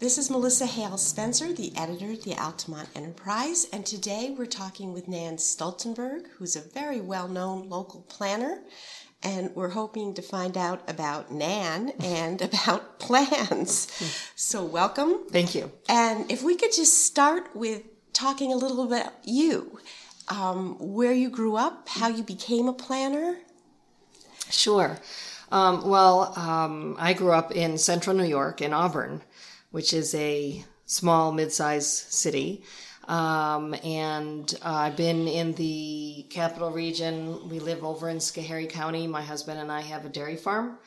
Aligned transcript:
This 0.00 0.18
is 0.18 0.28
Melissa 0.28 0.66
Hale 0.66 0.98
Spencer, 0.98 1.52
the 1.52 1.72
editor 1.76 2.10
of 2.10 2.24
the 2.24 2.34
Altamont 2.34 2.88
Enterprise, 2.96 3.68
and 3.72 3.86
today 3.86 4.34
we're 4.36 4.44
talking 4.44 4.92
with 4.92 5.06
Nan 5.06 5.36
Stolzenburg, 5.36 6.26
who's 6.36 6.56
a 6.56 6.60
very 6.60 7.00
well 7.00 7.28
known 7.28 7.68
local 7.68 8.00
planner. 8.08 8.58
And 9.22 9.54
we're 9.54 9.70
hoping 9.70 10.12
to 10.14 10.20
find 10.20 10.58
out 10.58 10.82
about 10.90 11.30
Nan 11.30 11.92
and 12.02 12.42
about 12.42 12.98
plans. 12.98 13.86
So, 14.34 14.64
welcome. 14.64 15.26
Thank 15.30 15.54
you. 15.54 15.70
And 15.88 16.30
if 16.30 16.42
we 16.42 16.56
could 16.56 16.72
just 16.72 17.06
start 17.06 17.54
with 17.54 17.84
talking 18.12 18.52
a 18.52 18.56
little 18.56 18.86
bit 18.86 19.02
about 19.02 19.12
you, 19.22 19.78
um, 20.26 20.76
where 20.80 21.12
you 21.12 21.30
grew 21.30 21.54
up, 21.54 21.88
how 21.88 22.08
you 22.08 22.24
became 22.24 22.66
a 22.66 22.74
planner. 22.74 23.36
Sure. 24.50 24.98
Um, 25.52 25.88
well, 25.88 26.36
um, 26.36 26.96
I 26.98 27.12
grew 27.12 27.30
up 27.30 27.52
in 27.52 27.78
central 27.78 28.16
New 28.16 28.24
York, 28.24 28.60
in 28.60 28.72
Auburn, 28.72 29.22
which 29.74 29.92
is 29.92 30.14
a 30.14 30.64
small, 30.86 31.32
mid-sized 31.32 32.12
city. 32.12 32.62
Um, 33.08 33.74
and 33.82 34.54
uh, 34.64 34.72
I've 34.72 34.96
been 34.96 35.26
in 35.26 35.52
the 35.54 36.26
capital 36.30 36.70
region. 36.70 37.48
We 37.48 37.58
live 37.58 37.82
over 37.82 38.08
in 38.08 38.18
Schoharie 38.18 38.70
County. 38.70 39.08
My 39.08 39.22
husband 39.22 39.58
and 39.58 39.72
I 39.72 39.80
have 39.80 40.04
a 40.04 40.08
dairy 40.08 40.36
farm, 40.36 40.78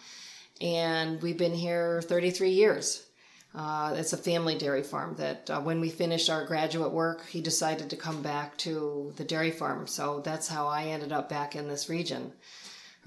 and 0.62 1.22
we've 1.22 1.38
been 1.38 1.54
here 1.54 2.02
33 2.02 2.52
years. 2.52 3.06
Uh, 3.54 3.94
it's 3.98 4.14
a 4.14 4.18
family 4.18 4.58
dairy 4.58 4.84
farm 4.84 5.16
that 5.18 5.50
uh, 5.50 5.60
when 5.60 5.82
we 5.82 5.90
finished 5.90 6.30
our 6.30 6.46
graduate 6.46 6.94
work, 6.94 7.28
he 7.28 7.42
decided 7.42 7.90
to 7.90 7.98
come 7.98 8.22
back 8.22 8.58
to 8.60 9.12
the 9.18 9.26
dairy 9.26 9.52
farm. 9.52 9.86
So 9.86 10.22
that's 10.22 10.48
how 10.48 10.66
I 10.66 10.84
ended 10.84 11.12
up 11.12 11.28
back 11.28 11.58
in 11.58 11.68
this 11.68 11.90
region. 11.90 12.32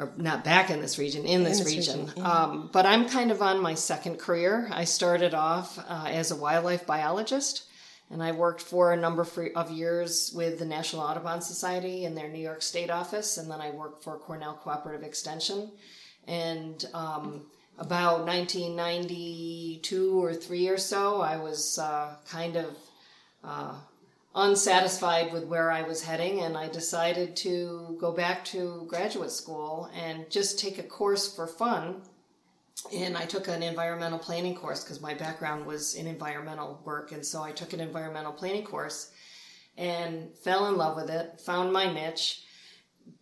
Or 0.00 0.10
not 0.16 0.44
back 0.44 0.70
in 0.70 0.80
this 0.80 0.98
region, 0.98 1.26
in 1.26 1.44
this, 1.44 1.58
in 1.58 1.64
this 1.64 1.76
region. 1.76 2.00
region 2.06 2.14
yeah. 2.16 2.32
um, 2.32 2.70
but 2.72 2.86
I'm 2.86 3.06
kind 3.06 3.30
of 3.30 3.42
on 3.42 3.60
my 3.60 3.74
second 3.74 4.18
career. 4.18 4.66
I 4.72 4.84
started 4.84 5.34
off 5.34 5.78
uh, 5.78 6.06
as 6.08 6.30
a 6.30 6.36
wildlife 6.36 6.86
biologist, 6.86 7.64
and 8.08 8.22
I 8.22 8.32
worked 8.32 8.62
for 8.62 8.94
a 8.94 8.96
number 8.96 9.26
of 9.54 9.70
years 9.70 10.32
with 10.34 10.58
the 10.58 10.64
National 10.64 11.02
Audubon 11.02 11.42
Society 11.42 12.06
in 12.06 12.14
their 12.14 12.28
New 12.28 12.40
York 12.40 12.62
State 12.62 12.90
office, 12.90 13.36
and 13.36 13.50
then 13.50 13.60
I 13.60 13.72
worked 13.72 14.02
for 14.02 14.16
Cornell 14.16 14.54
Cooperative 14.54 15.02
Extension. 15.02 15.70
And 16.26 16.82
um, 16.94 17.42
about 17.78 18.24
1992 18.24 20.24
or 20.24 20.32
three 20.32 20.68
or 20.68 20.78
so, 20.78 21.20
I 21.20 21.36
was 21.36 21.78
uh, 21.78 22.14
kind 22.26 22.56
of 22.56 22.74
uh, 23.44 23.74
unsatisfied 24.34 25.32
with 25.32 25.44
where 25.44 25.70
I 25.70 25.82
was 25.82 26.02
heading, 26.02 26.40
and 26.40 26.56
I 26.56 26.68
decided 26.68 27.36
to 27.36 27.96
go 28.00 28.12
back 28.12 28.44
to 28.46 28.84
graduate 28.88 29.30
school 29.30 29.90
and 29.94 30.30
just 30.30 30.58
take 30.58 30.78
a 30.78 30.82
course 30.82 31.34
for 31.34 31.46
fun. 31.46 32.02
And 32.94 33.16
I 33.16 33.26
took 33.26 33.48
an 33.48 33.62
environmental 33.62 34.18
planning 34.18 34.54
course 34.54 34.82
because 34.82 35.00
my 35.00 35.14
background 35.14 35.66
was 35.66 35.94
in 35.94 36.06
environmental 36.06 36.80
work, 36.84 37.12
and 37.12 37.24
so 37.24 37.42
I 37.42 37.52
took 37.52 37.72
an 37.72 37.80
environmental 37.80 38.32
planning 38.32 38.64
course 38.64 39.12
and 39.76 40.34
fell 40.36 40.66
in 40.68 40.76
love 40.76 40.96
with 40.96 41.10
it, 41.10 41.40
found 41.40 41.72
my 41.72 41.92
niche 41.92 42.44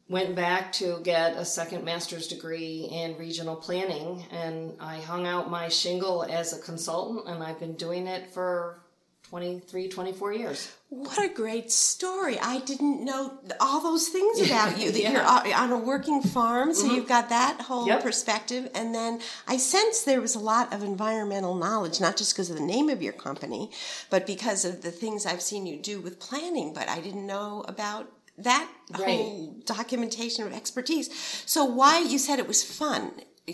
went 0.08 0.34
back 0.34 0.72
to 0.72 1.00
get 1.02 1.36
a 1.36 1.44
second 1.44 1.84
master's 1.84 2.28
degree 2.28 2.88
in 2.90 3.18
regional 3.18 3.56
planning 3.56 4.24
and 4.30 4.74
I 4.80 5.00
hung 5.00 5.26
out 5.26 5.50
my 5.50 5.68
shingle 5.68 6.24
as 6.24 6.52
a 6.52 6.62
consultant 6.62 7.28
and 7.28 7.42
I've 7.42 7.60
been 7.60 7.74
doing 7.74 8.06
it 8.06 8.30
for 8.32 8.82
23 9.28 9.88
24 9.88 10.32
years 10.32 10.72
what 10.88 11.22
a 11.22 11.28
great 11.28 11.70
story 11.70 12.38
i 12.40 12.60
didn't 12.60 13.04
know 13.04 13.38
all 13.60 13.82
those 13.82 14.08
things 14.08 14.40
about 14.46 14.78
you 14.78 14.90
that 14.90 15.02
yeah. 15.02 15.12
you're 15.44 15.54
on 15.54 15.70
a 15.70 15.78
working 15.78 16.22
farm 16.22 16.72
so 16.72 16.86
mm-hmm. 16.86 16.94
you've 16.94 17.08
got 17.08 17.28
that 17.28 17.60
whole 17.60 17.86
yep. 17.86 18.02
perspective 18.02 18.70
and 18.74 18.94
then 18.94 19.20
i 19.46 19.56
sense 19.56 20.02
there 20.02 20.20
was 20.20 20.34
a 20.34 20.38
lot 20.38 20.72
of 20.72 20.82
environmental 20.82 21.54
knowledge 21.54 22.00
not 22.00 22.16
just 22.16 22.34
because 22.34 22.50
of 22.50 22.56
the 22.56 22.62
name 22.62 22.88
of 22.88 23.02
your 23.02 23.12
company 23.12 23.70
but 24.08 24.26
because 24.26 24.64
of 24.64 24.82
the 24.82 24.90
things 24.90 25.26
i've 25.26 25.42
seen 25.42 25.66
you 25.66 25.76
do 25.76 26.00
with 26.00 26.18
planning 26.18 26.72
but 26.72 26.88
i 26.88 27.00
didn't 27.00 27.26
know 27.26 27.64
about 27.68 28.10
that 28.38 28.70
right. 28.92 29.00
whole 29.00 29.56
documentation 29.64 30.46
of 30.46 30.52
expertise. 30.52 31.10
So 31.44 31.64
why 31.64 31.98
you 31.98 32.18
said 32.18 32.38
it 32.38 32.48
was 32.48 32.62
fun? 32.62 33.12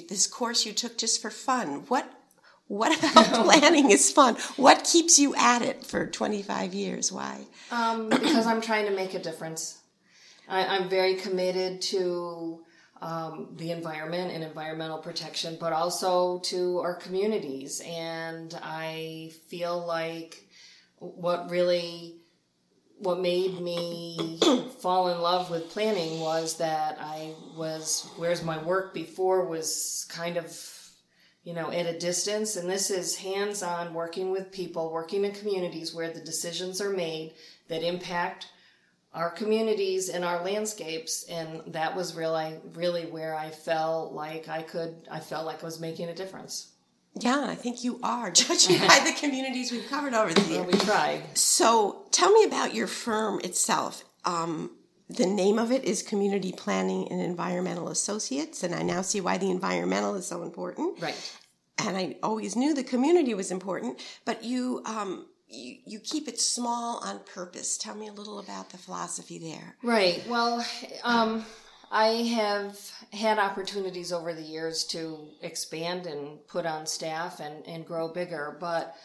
This 0.09 0.27
course 0.27 0.67
you 0.67 0.73
took 0.73 0.99
just 0.99 1.23
for 1.23 1.31
fun. 1.31 1.85
What 1.89 2.11
what 2.69 2.97
about 3.11 3.45
planning 3.45 3.91
is 3.91 4.11
fun? 4.11 4.37
What 4.57 4.85
keeps 4.85 5.19
you 5.19 5.35
at 5.37 5.63
it 5.63 5.85
for 5.85 6.07
25 6.07 6.75
years? 6.75 7.13
Why? 7.13 7.47
Um, 7.71 8.09
because 8.09 8.47
I'm 8.47 8.61
trying 8.61 8.87
to 8.87 8.93
make 8.93 9.15
a 9.15 9.19
difference. 9.19 9.79
I, 10.49 10.77
am 10.77 10.89
very 10.89 11.15
committed 11.15 11.81
to 11.83 12.61
um, 13.01 13.55
the 13.57 13.71
environment 13.71 14.33
and 14.33 14.45
environmental 14.45 14.99
protection, 14.99 15.57
but 15.59 15.73
also 15.73 16.39
to 16.41 16.79
our 16.81 16.95
communities. 16.95 17.83
And 17.87 18.59
I 18.63 19.33
feel 19.49 19.85
like 19.87 20.47
what 20.99 21.51
really 21.51 22.17
what 22.99 23.21
made 23.21 23.61
me 23.61 24.39
fall 24.81 25.09
in 25.09 25.21
love 25.21 25.51
with 25.51 25.71
planning 25.71 26.21
was 26.21 26.57
that 26.59 26.97
I 27.01 27.35
was, 27.57 28.09
whereas 28.17 28.43
my 28.43 28.63
work 28.63 28.95
before 28.95 29.47
was 29.47 30.07
kind 30.09 30.37
of, 30.37 30.59
you 31.45 31.53
know, 31.53 31.71
at 31.71 31.87
a 31.87 31.99
distance. 31.99 32.57
And 32.57 32.69
this 32.69 32.91
is 32.91 33.17
hands 33.17 33.63
on 33.63 33.95
working 33.95 34.31
with 34.31 34.51
people, 34.51 34.91
working 34.91 35.25
in 35.25 35.33
communities 35.33 35.95
where 35.95 36.11
the 36.11 36.21
decisions 36.21 36.81
are 36.81 36.91
made 36.91 37.35
that 37.69 37.83
impact 37.83 38.49
our 39.13 39.31
communities 39.31 40.09
and 40.09 40.25
our 40.25 40.43
landscapes. 40.43 41.25
And 41.25 41.63
that 41.69 41.95
was 41.95 42.17
really, 42.17 42.57
really 42.73 43.07
where 43.07 43.35
I 43.35 43.51
felt 43.51 44.13
like 44.13 44.49
I 44.49 44.63
could, 44.63 45.07
I 45.11 45.21
felt 45.21 45.47
like 45.47 45.63
I 45.63 45.67
was 45.67 45.79
making 45.79 46.09
a 46.09 46.15
difference. 46.15 46.73
Yeah, 47.21 47.47
I 47.47 47.55
think 47.55 47.85
you 47.85 48.01
are, 48.03 48.31
judging 48.33 48.79
by 48.79 49.01
the 49.05 49.15
communities 49.19 49.71
we've 49.71 49.89
covered 49.89 50.15
over 50.15 50.35
the 50.35 50.41
years. 50.41 50.67
Well, 50.67 50.67
we 50.67 50.79
try. 50.79 51.23
So 51.35 52.07
tell 52.11 52.33
me 52.33 52.45
about 52.45 52.75
your 52.75 52.89
firm 52.89 53.41
itself. 53.45 54.05
Um, 54.25 54.73
the 55.09 55.27
name 55.27 55.59
of 55.59 55.71
it 55.71 55.85
is 55.85 56.03
Community 56.03 56.53
Planning 56.53 57.09
and 57.11 57.21
Environmental 57.21 57.89
Associates, 57.89 58.63
and 58.63 58.75
I 58.75 58.83
now 58.83 59.03
see 59.03 59.21
why 59.21 59.39
the 59.39 59.51
environmental 59.51 60.15
is 60.15 60.27
so 60.27 60.43
important. 60.43 61.01
Right. 61.01 61.39
And 61.79 61.97
I 61.97 62.17
always 62.23 62.57
knew 62.57 62.73
the 62.73 62.85
community 62.85 63.35
was 63.35 63.51
important, 63.51 64.01
but 64.25 64.45
you 64.45 64.83
um, 64.87 65.27
you, 65.49 65.77
you 65.85 66.01
keep 66.01 66.29
it 66.29 66.41
small 66.41 66.99
on 67.05 67.21
purpose. 67.21 67.77
Tell 67.77 67.95
me 67.95 68.09
a 68.09 68.13
little 68.13 68.39
about 68.39 68.71
the 68.71 68.79
philosophy 68.79 69.39
there. 69.39 69.77
Right. 69.83 70.23
Well, 70.29 70.65
um, 71.03 71.45
I 71.91 72.07
have 72.07 72.79
had 73.13 73.39
opportunities 73.39 74.13
over 74.13 74.35
the 74.35 74.43
years 74.43 74.85
to 74.87 75.29
expand 75.43 76.07
and 76.07 76.45
put 76.49 76.67
on 76.67 76.87
staff 76.87 77.41
and, 77.41 77.67
and 77.67 77.87
grow 77.87 78.09
bigger, 78.09 78.57
but 78.59 78.97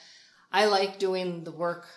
I 0.51 0.65
like 0.65 0.97
doing 0.97 1.43
the 1.43 1.51
work. 1.51 1.87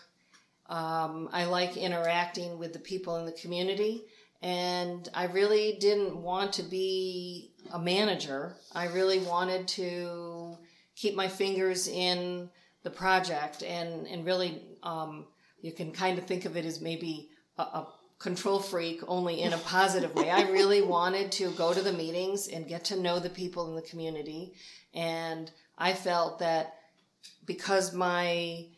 Um, 0.72 1.28
I 1.34 1.44
like 1.44 1.77
interacting 1.77 2.59
with 2.59 2.72
the 2.72 2.78
people 2.78 3.16
in 3.16 3.27
the 3.27 3.33
community, 3.33 4.06
and 4.41 5.06
I 5.12 5.27
really 5.27 5.77
didn't 5.78 6.16
want 6.16 6.55
to 6.55 6.62
be 6.62 7.53
a 7.75 7.78
manager. 7.78 8.56
I 8.75 8.87
really 8.87 9.19
wanted 9.19 9.69
to 9.69 10.56
keep 10.97 11.15
my 11.15 11.28
fingers 11.28 11.88
in 11.88 12.49
the 12.84 12.91
project 12.91 13.62
and, 13.62 14.06
and 14.06 14.25
really, 14.25 14.62
um, 14.83 15.27
you 15.60 15.72
can 15.72 15.93
kind 15.93 16.19
of 16.19 16.25
think 16.25 16.47
of 16.47 16.56
it 16.56 16.65
as 16.65 16.81
maybe 16.81 17.28
a, 17.59 17.62
a 17.62 17.89
control 18.19 18.59
freak 18.59 19.03
only 19.06 19.43
in 19.43 19.53
a 19.53 19.59
positive 19.59 20.15
way. 20.15 20.31
I 20.31 20.49
really 20.50 20.81
wanted 20.97 21.31
to 21.33 21.50
go 21.50 21.75
to 21.75 21.83
the 21.83 21.93
meetings 21.93 22.49
and 22.49 22.66
get 22.66 22.84
to 22.87 22.99
know 22.99 23.19
the 23.19 23.28
people 23.28 23.69
in 23.69 23.77
the 23.77 23.83
community. 23.83 24.54
And 24.94 25.50
I 25.77 25.93
felt 25.93 26.39
that 26.39 26.77
because 27.44 27.93
my 27.93 28.69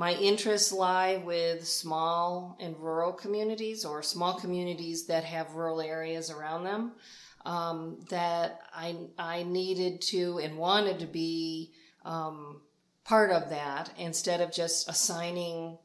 my 0.00 0.14
interests 0.14 0.72
lie 0.72 1.22
with 1.26 1.68
small 1.68 2.56
and 2.58 2.74
rural 2.78 3.12
communities 3.12 3.84
or 3.84 4.02
small 4.02 4.32
communities 4.40 5.04
that 5.04 5.24
have 5.24 5.52
rural 5.52 5.82
areas 5.82 6.30
around 6.30 6.64
them, 6.64 6.92
um, 7.44 7.98
that 8.08 8.62
I, 8.74 8.96
I 9.18 9.42
needed 9.42 10.00
to 10.12 10.38
and 10.38 10.56
wanted 10.56 11.00
to 11.00 11.06
be 11.06 11.72
um, 12.06 12.62
part 13.04 13.30
of 13.30 13.50
that 13.50 13.92
instead 13.98 14.40
of 14.40 14.50
just 14.50 14.88
assigning 14.88 15.76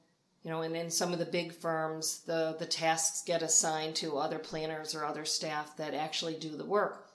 you 0.43 0.51
know, 0.51 0.61
and 0.61 0.77
in 0.77 0.89
some 0.89 1.11
of 1.11 1.19
the 1.19 1.25
big 1.25 1.51
firms, 1.51 2.21
the, 2.25 2.55
the 2.57 2.67
tasks 2.67 3.23
get 3.25 3.41
assigned 3.41 3.95
to 3.95 4.17
other 4.17 4.39
planners 4.39 4.95
or 4.95 5.03
other 5.03 5.25
staff 5.25 5.75
that 5.75 5.93
actually 5.93 6.35
do 6.35 6.55
the 6.55 6.63
work. 6.63 7.09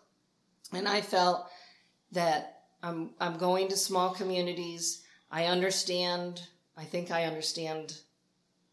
And 0.72 0.86
I 0.86 1.00
felt 1.00 1.48
that 2.12 2.64
I'm, 2.82 3.10
I'm 3.20 3.38
going 3.38 3.68
to 3.68 3.76
small 3.76 4.10
communities. 4.10 5.02
I 5.30 5.44
understand, 5.44 6.42
I 6.80 6.84
think 6.84 7.10
I 7.10 7.24
understand 7.24 7.98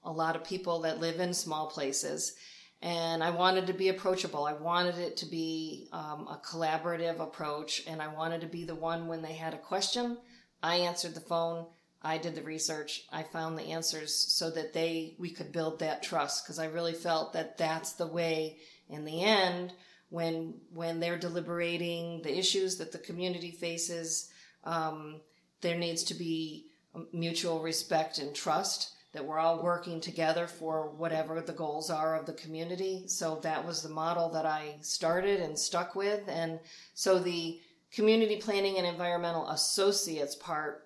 a 0.03 0.11
lot 0.11 0.35
of 0.35 0.43
people 0.43 0.81
that 0.81 1.01
live 1.01 1.19
in 1.19 1.33
small 1.33 1.67
places. 1.67 2.33
And 2.81 3.23
I 3.23 3.31
wanted 3.31 3.67
to 3.67 3.73
be 3.73 3.89
approachable. 3.89 4.45
I 4.45 4.53
wanted 4.53 4.97
it 4.99 5.17
to 5.17 5.25
be 5.25 5.89
um, 5.91 6.27
a 6.27 6.39
collaborative 6.45 7.19
approach. 7.19 7.83
And 7.87 8.01
I 8.01 8.07
wanted 8.07 8.41
to 8.41 8.47
be 8.47 8.63
the 8.63 8.75
one 8.75 9.07
when 9.07 9.21
they 9.21 9.33
had 9.33 9.53
a 9.53 9.57
question, 9.57 10.17
I 10.63 10.77
answered 10.77 11.15
the 11.15 11.21
phone 11.21 11.65
I 12.01 12.17
did 12.17 12.35
the 12.35 12.43
research. 12.43 13.03
I 13.11 13.23
found 13.23 13.57
the 13.57 13.71
answers 13.71 14.15
so 14.15 14.49
that 14.51 14.73
they 14.73 15.15
we 15.17 15.29
could 15.29 15.51
build 15.51 15.79
that 15.79 16.03
trust 16.03 16.45
because 16.45 16.59
I 16.59 16.65
really 16.65 16.93
felt 16.93 17.33
that 17.33 17.57
that's 17.57 17.93
the 17.93 18.07
way 18.07 18.57
in 18.89 19.03
the 19.03 19.23
end 19.23 19.73
when 20.09 20.61
when 20.73 20.99
they're 20.99 21.17
deliberating 21.17 22.21
the 22.21 22.37
issues 22.37 22.77
that 22.77 22.91
the 22.91 22.99
community 22.99 23.51
faces 23.51 24.29
um, 24.63 25.19
there 25.61 25.77
needs 25.77 26.03
to 26.03 26.13
be 26.13 26.67
mutual 27.13 27.61
respect 27.61 28.19
and 28.19 28.35
trust 28.35 28.93
that 29.13 29.25
we're 29.25 29.39
all 29.39 29.63
working 29.63 29.99
together 29.99 30.47
for 30.47 30.89
whatever 30.91 31.41
the 31.41 31.53
goals 31.53 31.89
are 31.89 32.15
of 32.15 32.25
the 32.25 32.33
community. 32.33 33.07
So 33.07 33.39
that 33.41 33.65
was 33.65 33.81
the 33.81 33.89
model 33.89 34.29
that 34.29 34.45
I 34.45 34.75
started 34.81 35.39
and 35.39 35.57
stuck 35.57 35.95
with. 35.95 36.21
And 36.27 36.59
so 36.93 37.17
the 37.17 37.59
community 37.91 38.37
planning 38.37 38.77
and 38.77 38.85
environmental 38.85 39.49
associates 39.49 40.35
part 40.35 40.83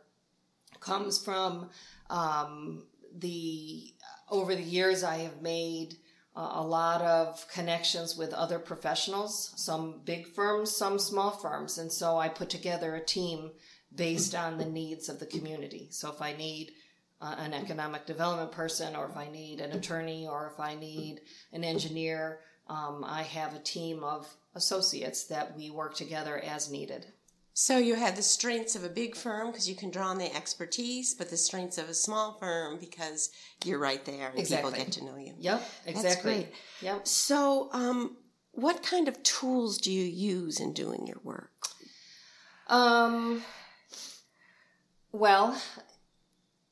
comes 0.80 1.24
from 1.24 1.70
um, 2.10 2.84
the 3.18 3.94
over 4.30 4.56
the 4.56 4.64
years 4.64 5.04
I 5.04 5.18
have 5.18 5.42
made 5.42 5.96
uh, 6.36 6.52
a 6.54 6.64
lot 6.64 7.02
of 7.02 7.46
connections 7.50 8.16
with 8.16 8.34
other 8.34 8.60
professionals, 8.60 9.52
some 9.58 10.02
big 10.06 10.26
firms, 10.26 10.72
some 10.72 10.98
small 10.98 11.32
firms. 11.32 11.78
And 11.78 11.92
so 11.92 12.18
I 12.18 12.30
put 12.30 12.50
together 12.50 12.96
a 12.96 13.04
team 13.04 13.52
based 13.96 14.36
on 14.36 14.58
the 14.58 14.66
needs 14.66 15.10
of 15.10 15.20
the 15.20 15.26
community. 15.26 15.88
So 15.92 16.10
if 16.10 16.22
I 16.22 16.34
need 16.34 16.72
uh, 17.22 17.36
an 17.38 17.54
economic 17.54 18.06
development 18.06 18.52
person, 18.52 18.96
or 18.96 19.10
if 19.10 19.18
I 19.18 19.30
need 19.30 19.60
an 19.60 19.72
attorney, 19.72 20.28
or 20.28 20.52
if 20.54 20.60
I 20.60 20.76
need 20.76 21.22
an 21.54 21.64
engineer, 21.64 22.40
um, 22.68 23.04
I 23.06 23.24
have 23.24 23.54
a 23.54 23.60
team 23.60 24.04
of 24.04 24.28
associates 24.56 25.26
that 25.26 25.56
we 25.56 25.70
work 25.70 25.96
together 25.96 26.40
as 26.40 26.72
needed. 26.72 27.06
So 27.54 27.78
you 27.78 27.96
have 27.96 28.16
the 28.16 28.24
strengths 28.24 28.76
of 28.76 28.84
a 28.86 28.90
big 28.90 29.16
firm 29.16 29.48
because 29.48 29.70
you 29.70 29.76
can 29.76 29.92
draw 29.92 30.08
on 30.08 30.18
the 30.18 30.34
expertise, 30.34 31.14
but 31.14 31.30
the 31.30 31.38
strengths 31.38 31.78
of 31.78 31.90
a 31.90 31.94
small 31.94 32.38
firm 32.40 32.80
because 32.80 33.30
you're 33.66 33.78
right 33.78 34.04
there 34.06 34.30
and 34.30 34.40
exactly. 34.40 34.72
people 34.72 34.86
get 34.86 34.94
to 34.94 35.06
know 35.06 35.18
you. 35.18 35.34
Yep, 35.38 35.70
exactly. 35.86 36.02
That's 36.02 36.22
great. 36.22 36.48
Yep. 36.82 37.08
So, 37.08 37.70
um, 37.74 38.18
what 38.54 38.84
kind 38.84 39.08
of 39.08 39.22
tools 39.24 39.78
do 39.78 39.92
you 39.92 40.04
use 40.04 40.60
in 40.60 40.74
doing 40.74 41.08
your 41.08 41.20
work? 41.24 41.52
Um, 42.68 43.44
well, 45.12 45.62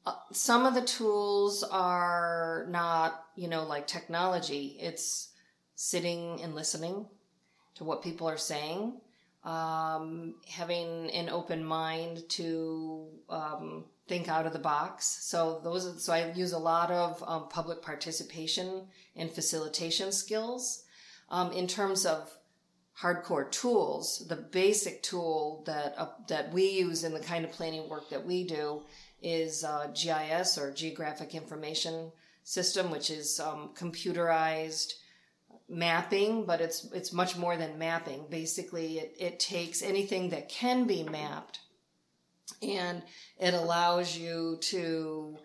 uh, 0.06 0.14
some 0.32 0.66
of 0.66 0.74
the 0.74 0.82
tools 0.82 1.64
are 1.64 2.66
not, 2.70 3.26
you 3.36 3.48
know, 3.48 3.66
like 3.66 3.88
technology. 3.88 4.78
It's 4.80 5.30
sitting 5.76 6.42
and 6.42 6.56
listening 6.56 7.06
to 7.76 7.84
what 7.84 8.04
people 8.04 8.28
are 8.28 8.38
saying 8.38 9.00
um, 9.44 10.36
having 10.48 11.10
an 11.12 11.30
open 11.30 11.64
mind 11.64 12.28
to 12.30 13.08
um, 13.30 13.86
think 14.08 14.28
out 14.28 14.46
of 14.46 14.54
the 14.54 14.60
box. 14.60 15.06
So 15.06 15.62
those, 15.64 15.88
are, 15.88 15.98
so 16.00 16.14
I 16.14 16.32
use 16.34 16.52
a 16.52 16.60
lot 16.60 16.92
of 16.92 17.24
um, 17.26 17.48
public 17.50 17.82
participation 17.82 18.88
and 19.16 19.32
facilitation 19.32 20.12
skills. 20.12 20.84
Um, 21.32 21.52
in 21.52 21.68
terms 21.68 22.08
of 22.08 22.36
hardcore 23.02 23.50
tools, 23.52 24.26
the 24.28 24.36
basic 24.36 25.02
tool 25.04 25.64
that 25.66 25.96
uh, 25.98 26.10
that 26.28 26.52
we 26.52 26.70
use 26.70 27.04
in 27.04 27.14
the 27.14 27.20
kind 27.20 27.46
of 27.46 27.52
planning 27.52 27.88
work 27.90 28.10
that 28.10 28.26
we 28.26 28.44
do 28.44 28.82
is 29.22 29.64
uh, 29.64 29.88
GIS 29.94 30.58
or 30.58 30.72
Geographic 30.72 31.36
Information 31.36 32.12
System, 32.44 32.90
which 32.90 33.10
is 33.10 33.40
um, 33.40 33.70
computerized 33.76 34.94
mapping, 35.70 36.46
but 36.46 36.62
it's 36.62 36.86
it's 36.94 37.14
much 37.14 37.38
more 37.38 37.56
than 37.56 37.78
mapping. 37.78 38.26
Basically, 38.30 39.00
it, 39.00 39.16
it 39.20 39.40
takes 39.40 39.82
anything 39.82 40.30
that 40.30 40.50
can 40.50 40.86
be 40.86 41.04
mapped, 41.04 41.60
and 42.62 43.04
it 43.40 43.54
allows 43.54 44.18
you 44.18 44.58
to 44.62 45.38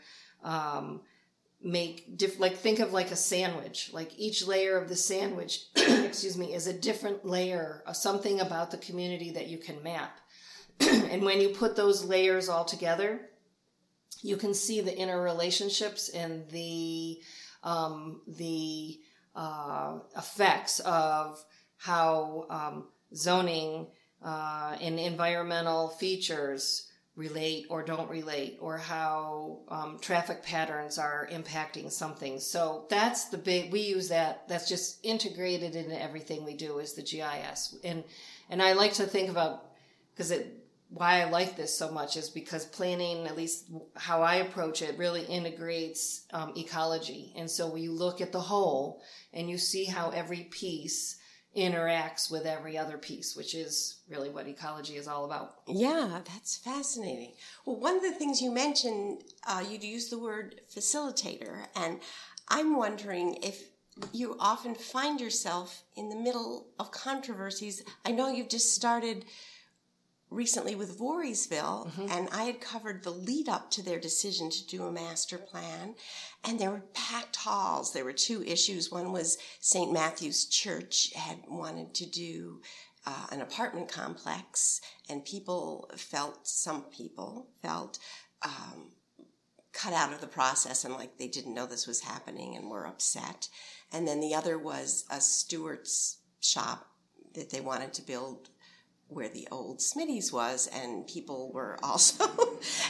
um, 0.42 1.02
make 1.64 2.16
diff- 2.18 2.38
like 2.38 2.56
think 2.56 2.78
of 2.78 2.92
like 2.92 3.10
a 3.10 3.16
sandwich. 3.16 3.90
Like 3.92 4.12
each 4.18 4.46
layer 4.46 4.76
of 4.76 4.88
the 4.88 4.96
sandwich, 4.96 5.62
excuse 5.76 6.36
me, 6.36 6.52
is 6.52 6.66
a 6.66 6.72
different 6.72 7.24
layer 7.24 7.82
of 7.86 7.96
something 7.96 8.40
about 8.40 8.70
the 8.70 8.76
community 8.76 9.30
that 9.32 9.48
you 9.48 9.58
can 9.58 9.82
map. 9.82 10.20
and 10.80 11.22
when 11.22 11.40
you 11.40 11.48
put 11.48 11.74
those 11.74 12.04
layers 12.04 12.48
all 12.48 12.64
together, 12.64 13.30
you 14.22 14.36
can 14.36 14.54
see 14.54 14.80
the 14.80 14.92
interrelationships 14.92 16.10
and 16.14 16.48
the 16.50 17.20
um, 17.62 18.20
the 18.26 19.00
uh, 19.34 19.98
effects 20.16 20.80
of 20.80 21.42
how 21.78 22.46
um, 22.50 22.88
zoning 23.14 23.86
uh, 24.22 24.76
and 24.80 24.98
environmental 24.98 25.88
features 25.88 26.90
relate 27.16 27.66
or 27.68 27.82
don't 27.82 28.10
relate, 28.10 28.58
or 28.60 28.76
how 28.76 29.58
um, 29.68 29.98
traffic 30.00 30.42
patterns 30.42 30.98
are 30.98 31.28
impacting 31.32 31.90
something. 31.90 32.40
So 32.40 32.86
that's 32.90 33.26
the 33.26 33.38
big. 33.38 33.72
We 33.72 33.80
use 33.80 34.08
that. 34.08 34.48
That's 34.48 34.68
just 34.68 34.98
integrated 35.04 35.76
into 35.76 36.00
everything 36.00 36.44
we 36.44 36.54
do. 36.54 36.78
Is 36.78 36.94
the 36.94 37.02
GIS, 37.02 37.76
and 37.84 38.04
and 38.50 38.62
I 38.62 38.72
like 38.72 38.94
to 38.94 39.06
think 39.06 39.30
about 39.30 39.66
because 40.12 40.30
it 40.30 40.64
why 40.94 41.22
I 41.22 41.24
like 41.24 41.56
this 41.56 41.76
so 41.76 41.90
much 41.90 42.16
is 42.16 42.30
because 42.30 42.66
planning, 42.66 43.26
at 43.26 43.36
least 43.36 43.66
how 43.96 44.22
I 44.22 44.36
approach 44.36 44.80
it, 44.80 44.96
really 44.96 45.24
integrates 45.24 46.24
um, 46.32 46.52
ecology. 46.56 47.32
And 47.36 47.50
so 47.50 47.74
you 47.74 47.90
look 47.90 48.20
at 48.20 48.30
the 48.30 48.40
whole 48.40 49.02
and 49.32 49.50
you 49.50 49.58
see 49.58 49.86
how 49.86 50.10
every 50.10 50.44
piece 50.50 51.16
interacts 51.56 52.30
with 52.30 52.46
every 52.46 52.76
other 52.76 52.98
piece, 52.98 53.36
which 53.36 53.54
is 53.54 54.00
really 54.08 54.30
what 54.30 54.48
ecology 54.48 54.96
is 54.96 55.06
all 55.06 55.24
about. 55.24 55.60
Yeah, 55.66 56.20
that's 56.26 56.56
fascinating. 56.56 57.32
Well, 57.64 57.76
one 57.76 57.96
of 57.96 58.02
the 58.02 58.12
things 58.12 58.42
you 58.42 58.50
mentioned, 58.50 59.22
uh, 59.46 59.62
you 59.68 59.78
used 59.78 60.10
the 60.10 60.18
word 60.18 60.60
facilitator, 60.74 61.66
and 61.76 62.00
I'm 62.48 62.76
wondering 62.76 63.38
if 63.42 63.68
you 64.12 64.36
often 64.40 64.74
find 64.74 65.20
yourself 65.20 65.84
in 65.96 66.08
the 66.08 66.16
middle 66.16 66.66
of 66.80 66.90
controversies. 66.90 67.82
I 68.04 68.10
know 68.10 68.28
you've 68.28 68.48
just 68.48 68.74
started 68.74 69.24
recently 70.30 70.74
with 70.74 70.98
Voorheesville, 70.98 71.86
mm-hmm. 71.86 72.06
and 72.10 72.28
I 72.32 72.44
had 72.44 72.60
covered 72.60 73.02
the 73.02 73.10
lead 73.10 73.48
up 73.48 73.70
to 73.72 73.82
their 73.82 74.00
decision 74.00 74.50
to 74.50 74.66
do 74.66 74.84
a 74.84 74.92
master 74.92 75.38
plan. 75.38 75.94
And 76.42 76.58
there 76.58 76.70
were 76.70 76.84
packed 76.92 77.36
halls. 77.36 77.92
There 77.92 78.04
were 78.04 78.12
two 78.12 78.42
issues. 78.44 78.90
One 78.90 79.12
was 79.12 79.38
St. 79.60 79.92
Matthew's 79.92 80.46
Church 80.46 81.12
had 81.14 81.38
wanted 81.48 81.94
to 81.94 82.06
do 82.06 82.60
uh, 83.06 83.26
an 83.32 83.40
apartment 83.40 83.90
complex, 83.90 84.80
and 85.08 85.24
people 85.24 85.90
felt, 85.96 86.46
some 86.48 86.84
people 86.84 87.48
felt, 87.62 87.98
um, 88.42 88.92
cut 89.74 89.92
out 89.92 90.12
of 90.12 90.20
the 90.20 90.26
process 90.26 90.84
and 90.84 90.94
like 90.94 91.18
they 91.18 91.26
didn't 91.26 91.54
know 91.54 91.66
this 91.66 91.86
was 91.86 92.00
happening 92.00 92.56
and 92.56 92.70
were 92.70 92.86
upset. 92.86 93.48
And 93.92 94.06
then 94.06 94.20
the 94.20 94.34
other 94.34 94.56
was 94.56 95.04
a 95.10 95.20
Stewart's 95.20 96.18
shop 96.40 96.86
that 97.34 97.50
they 97.50 97.60
wanted 97.60 97.92
to 97.94 98.02
build 98.02 98.50
where 99.08 99.28
the 99.28 99.46
old 99.50 99.78
Smitty's 99.78 100.32
was, 100.32 100.68
and 100.68 101.06
people 101.06 101.52
were 101.52 101.78
also. 101.82 102.24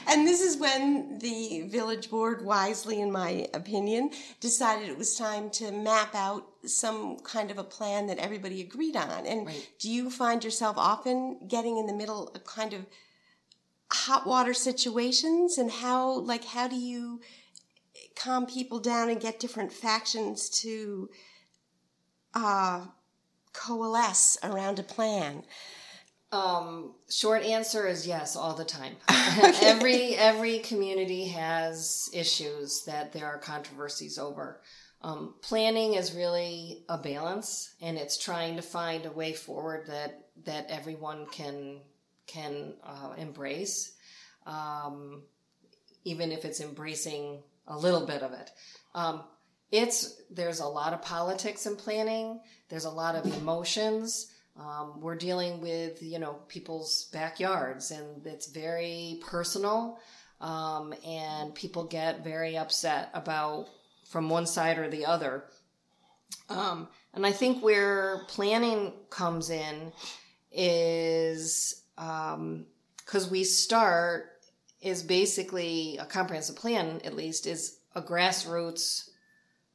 and 0.09 0.27
this 0.27 0.41
is 0.41 0.57
when 0.57 1.19
the 1.19 1.63
village 1.69 2.11
board, 2.11 2.45
wisely 2.45 3.01
in 3.01 3.13
my 3.13 3.49
opinion, 3.53 4.11
decided 4.41 4.89
it 4.89 4.99
was 4.99 5.17
time 5.17 5.51
to 5.51 5.71
map 5.71 6.15
out 6.15 6.47
some 6.65 7.19
kind 7.19 7.51
of 7.51 7.59
a 7.59 7.65
plan 7.65 8.07
that 8.07 8.19
everybody 8.19 8.61
agreed 8.61 8.97
on. 8.97 9.27
And 9.27 9.47
right. 9.47 9.69
do 9.79 9.91
you 9.91 10.11
find 10.11 10.43
yourself 10.43 10.77
often 10.79 11.41
getting 11.47 11.79
in 11.79 11.87
the 11.87 11.93
middle 11.93 12.29
of 12.29 12.45
kind 12.45 12.73
of 12.73 12.87
hot 13.93 14.27
water 14.27 14.55
situations? 14.55 15.59
And 15.59 15.71
how, 15.71 16.21
like, 16.21 16.45
how 16.45 16.69
do 16.69 16.77
you 16.77 17.21
calm 18.17 18.47
people 18.47 18.79
down 18.79 19.11
and 19.11 19.21
get 19.21 19.41
different 19.41 19.73
factions 19.73 20.49
to 20.61 21.11
uh, 22.35 22.87
coalesce 23.53 24.39
around 24.43 24.79
a 24.79 24.83
plan? 24.83 25.43
Um, 26.35 26.95
short 27.09 27.45
answer 27.45 27.87
is 27.87 28.09
yes, 28.09 28.35
all 28.35 28.55
the 28.55 28.65
time. 28.65 28.97
every 29.63 30.17
every 30.17 30.59
community 30.59 31.29
has 31.29 32.11
issues 32.13 32.83
that 32.87 33.13
there 33.13 33.27
are 33.27 33.39
controversies 33.39 34.19
over. 34.19 34.61
Um, 35.01 35.35
planning 35.43 35.95
is 35.95 36.13
really 36.13 36.83
a 36.89 36.99
balance, 36.99 37.75
and 37.81 37.97
it's 37.97 38.19
trying 38.19 38.57
to 38.57 38.63
find 38.63 39.07
a 39.07 39.13
way 39.13 39.33
forward 39.33 39.87
that 39.87 40.27
that 40.45 40.67
everyone 40.71 41.27
can 41.27 41.83
can 42.27 42.75
uh, 42.83 43.15
embrace, 43.17 43.93
um, 44.45 45.23
even 46.03 46.33
if 46.33 46.45
it's 46.45 46.61
embracing 46.61 47.45
a 47.69 47.79
little 47.79 48.07
bit 48.07 48.23
of 48.23 48.33
it. 48.33 48.51
Um, 48.93 49.23
it's 49.71 50.21
there's 50.33 50.59
a 50.59 50.67
lot 50.67 50.95
of 50.95 51.03
politics 51.03 51.67
in 51.67 51.77
planning. 51.77 52.41
There's 52.71 52.87
a 52.87 52.91
lot 52.91 53.15
of 53.15 53.25
emotions. 53.41 54.34
Um, 54.59 55.01
we're 55.01 55.17
dealing 55.17 55.61
with 55.61 56.03
you 56.03 56.19
know 56.19 56.39
people's 56.49 57.09
backyards, 57.13 57.91
and 57.91 58.25
it's 58.27 58.47
very 58.47 59.21
personal, 59.27 59.99
um, 60.41 60.95
and 61.05 61.55
people 61.55 61.85
get 61.85 62.23
very 62.23 62.57
upset 62.57 63.11
about 63.15 63.67
from 64.09 64.31
one 64.31 64.47
side 64.47 64.79
or 64.79 64.89
the 64.89 65.07
other. 65.07 65.45
Um, 66.49 66.89
and 67.15 67.27
I 67.27 67.33
think 67.33 67.63
where 67.63 68.23
planning 68.29 68.93
comes 69.11 69.51
in 69.51 69.93
is 70.53 71.83
because 71.97 73.25
um, 73.25 73.31
we 73.31 73.45
start 73.45 74.31
is 74.81 75.03
basically 75.03 75.97
a 75.99 76.05
comprehensive 76.05 76.57
plan, 76.57 77.01
at 77.05 77.17
least, 77.17 77.47
is 77.47 77.79
a 77.95 78.03
grassroots 78.03 79.09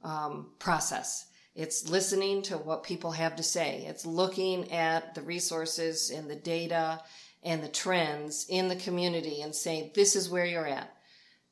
um, 0.03 0.51
process 0.59 1.28
it's 1.59 1.89
listening 1.89 2.41
to 2.43 2.57
what 2.57 2.83
people 2.83 3.11
have 3.11 3.35
to 3.35 3.43
say. 3.43 3.83
It's 3.85 4.05
looking 4.05 4.71
at 4.71 5.13
the 5.13 5.21
resources 5.21 6.09
and 6.09 6.29
the 6.29 6.37
data 6.37 7.01
and 7.43 7.61
the 7.61 7.67
trends 7.67 8.45
in 8.47 8.69
the 8.69 8.77
community 8.77 9.41
and 9.41 9.53
saying, 9.53 9.91
this 9.93 10.15
is 10.15 10.29
where 10.29 10.45
you're 10.45 10.65
at. 10.65 10.95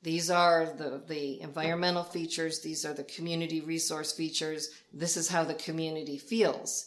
these 0.03 0.29
are 0.29 0.73
the, 0.77 1.03
the 1.09 1.41
environmental 1.41 2.05
features, 2.05 2.61
these 2.61 2.85
are 2.85 2.93
the 2.93 3.03
community 3.03 3.59
resource 3.59 4.13
features, 4.13 4.69
this 4.93 5.17
is 5.17 5.27
how 5.27 5.43
the 5.43 5.55
community 5.55 6.17
feels. 6.17 6.85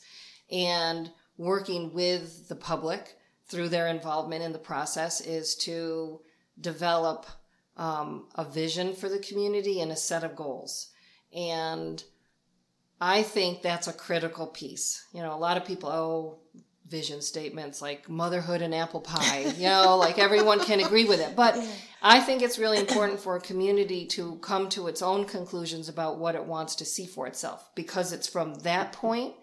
And 0.51 1.11
working 1.37 1.93
with 1.93 2.49
the 2.49 2.57
public 2.57 3.19
through 3.49 3.69
their 3.69 3.89
involvement 3.89 4.43
in 4.43 4.53
the 4.53 4.59
process 4.59 5.21
is 5.21 5.55
to 5.57 6.23
develop 6.59 7.27
um, 7.77 8.29
a 8.35 8.45
vision 8.45 8.95
for 8.95 9.11
the 9.11 9.19
community 9.19 9.83
and 9.83 9.93
a 9.93 9.97
set 9.97 10.25
of 10.25 10.35
goals. 10.35 10.89
And 11.35 12.03
I 13.01 13.23
think 13.23 13.63
that's 13.63 13.89
a 13.89 13.93
critical 13.93 14.47
piece. 14.47 15.07
You 15.13 15.23
know, 15.23 15.35
a 15.35 15.39
lot 15.39 15.57
of 15.57 15.65
people, 15.65 15.89
oh, 15.89 16.39
vision 16.91 17.23
statements 17.23 17.81
like 17.81 18.09
motherhood 18.09 18.63
and 18.63 18.75
apple 18.75 19.01
pie, 19.01 19.53
you 19.57 19.69
know, 19.69 19.97
like 20.01 20.19
everyone 20.19 20.59
can 20.61 20.81
agree 20.81 21.05
with 21.05 21.21
it. 21.21 21.37
But 21.37 21.57
I 22.03 22.21
think 22.21 22.43
it's 22.43 22.59
really 22.59 22.79
important 22.79 23.21
for 23.21 23.37
a 23.37 23.41
community 23.41 24.07
to 24.09 24.37
come 24.43 24.69
to 24.71 24.89
its 24.89 25.01
own 25.01 25.25
conclusions 25.25 25.89
about 25.89 26.19
what 26.19 26.35
it 26.35 26.45
wants 26.45 26.75
to 26.77 26.85
see 26.85 27.07
for 27.07 27.27
itself 27.27 27.71
because 27.77 28.13
it's 28.13 28.27
from 28.27 28.55
that 28.61 28.93
point 28.93 29.35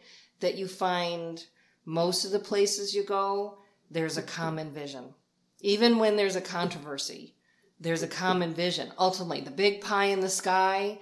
that 0.41 0.57
you 0.57 0.67
find 0.67 1.45
most 1.85 2.25
of 2.25 2.31
the 2.31 2.39
places 2.39 2.93
you 2.93 3.03
go, 3.03 3.59
there's 3.89 4.17
a 4.17 4.21
common 4.21 4.71
vision. 4.71 5.13
Even 5.61 5.97
when 5.97 6.17
there's 6.17 6.35
a 6.35 6.41
controversy, 6.41 7.33
there's 7.79 8.03
a 8.03 8.07
common 8.07 8.53
vision. 8.53 8.91
Ultimately, 8.99 9.41
the 9.41 9.51
big 9.51 9.81
pie 9.81 10.05
in 10.05 10.19
the 10.19 10.29
sky, 10.29 10.99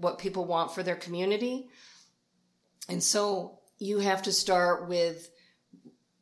what 0.00 0.18
people 0.18 0.44
want 0.44 0.74
for 0.74 0.82
their 0.82 0.96
community. 0.96 1.68
And 2.88 3.02
so 3.02 3.58
you 3.78 3.98
have 3.98 4.22
to 4.22 4.32
start 4.32 4.88
with 4.88 5.30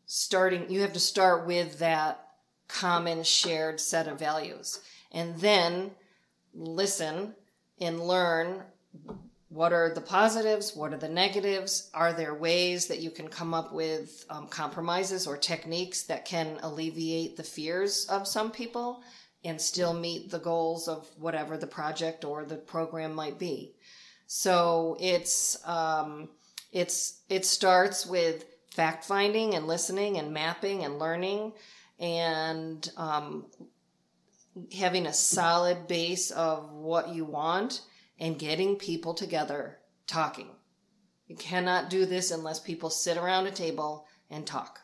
starting, 0.07 0.71
you 0.71 0.81
have 0.83 0.93
to 0.93 1.01
start 1.01 1.47
with 1.47 1.79
that 1.79 2.29
common 2.69 3.23
shared 3.23 3.81
set 3.81 4.07
of 4.07 4.19
values 4.19 4.81
and 5.11 5.35
then 5.37 5.91
listen 6.55 7.35
and 7.81 8.01
learn 8.01 8.63
what 9.49 9.73
are 9.73 9.95
the 9.95 10.01
positives 10.01 10.77
what 10.77 10.93
are 10.93 10.99
the 10.99 11.09
negatives 11.09 11.91
are 11.95 12.13
there 12.13 12.35
ways 12.35 12.87
that 12.87 13.01
you 13.01 13.11
can 13.11 13.29
come 13.29 13.55
up 13.55 13.73
with 13.73 14.27
um, 14.29 14.47
compromises 14.49 15.27
or 15.27 15.37
techniques 15.37 16.03
that 16.03 16.27
can 16.27 16.59
alleviate 16.63 17.37
the 17.37 17.43
fears 17.43 18.07
of 18.11 18.29
some 18.29 18.51
people 18.51 19.03
and 19.45 19.61
still 19.61 19.95
meet 19.95 20.31
the 20.31 20.39
goals 20.39 20.89
of 20.89 21.09
whatever 21.19 21.57
the 21.57 21.67
project 21.67 22.25
or 22.25 22.45
the 22.45 22.57
program 22.57 23.15
might 23.15 23.39
be 23.39 23.75
so 24.29 24.97
it's 25.01 25.67
um, 25.67 26.29
it's 26.71 27.23
it 27.31 27.47
starts 27.47 28.07
with 28.07 28.45
fact 28.71 29.07
finding 29.07 29.55
and 29.55 29.67
listening 29.67 30.19
and 30.19 30.33
mapping 30.33 30.85
and 30.85 30.99
learning 30.99 31.53
and 31.99 32.93
um, 32.99 33.47
having 34.77 35.07
a 35.07 35.15
solid 35.15 35.89
base 35.89 36.31
of 36.31 36.71
what 36.71 37.09
you 37.09 37.25
want 37.25 37.81
and 38.21 38.39
getting 38.39 38.77
people 38.77 39.15
together 39.15 39.79
talking. 40.07 40.51
You 41.27 41.37
cannot 41.37 41.89
do 41.89 42.05
this 42.05 42.31
unless 42.31 42.61
people 42.61 42.91
sit 42.91 43.17
around 43.17 43.47
a 43.47 43.51
table 43.51 44.07
and 44.31 44.47
talk. 44.47 44.81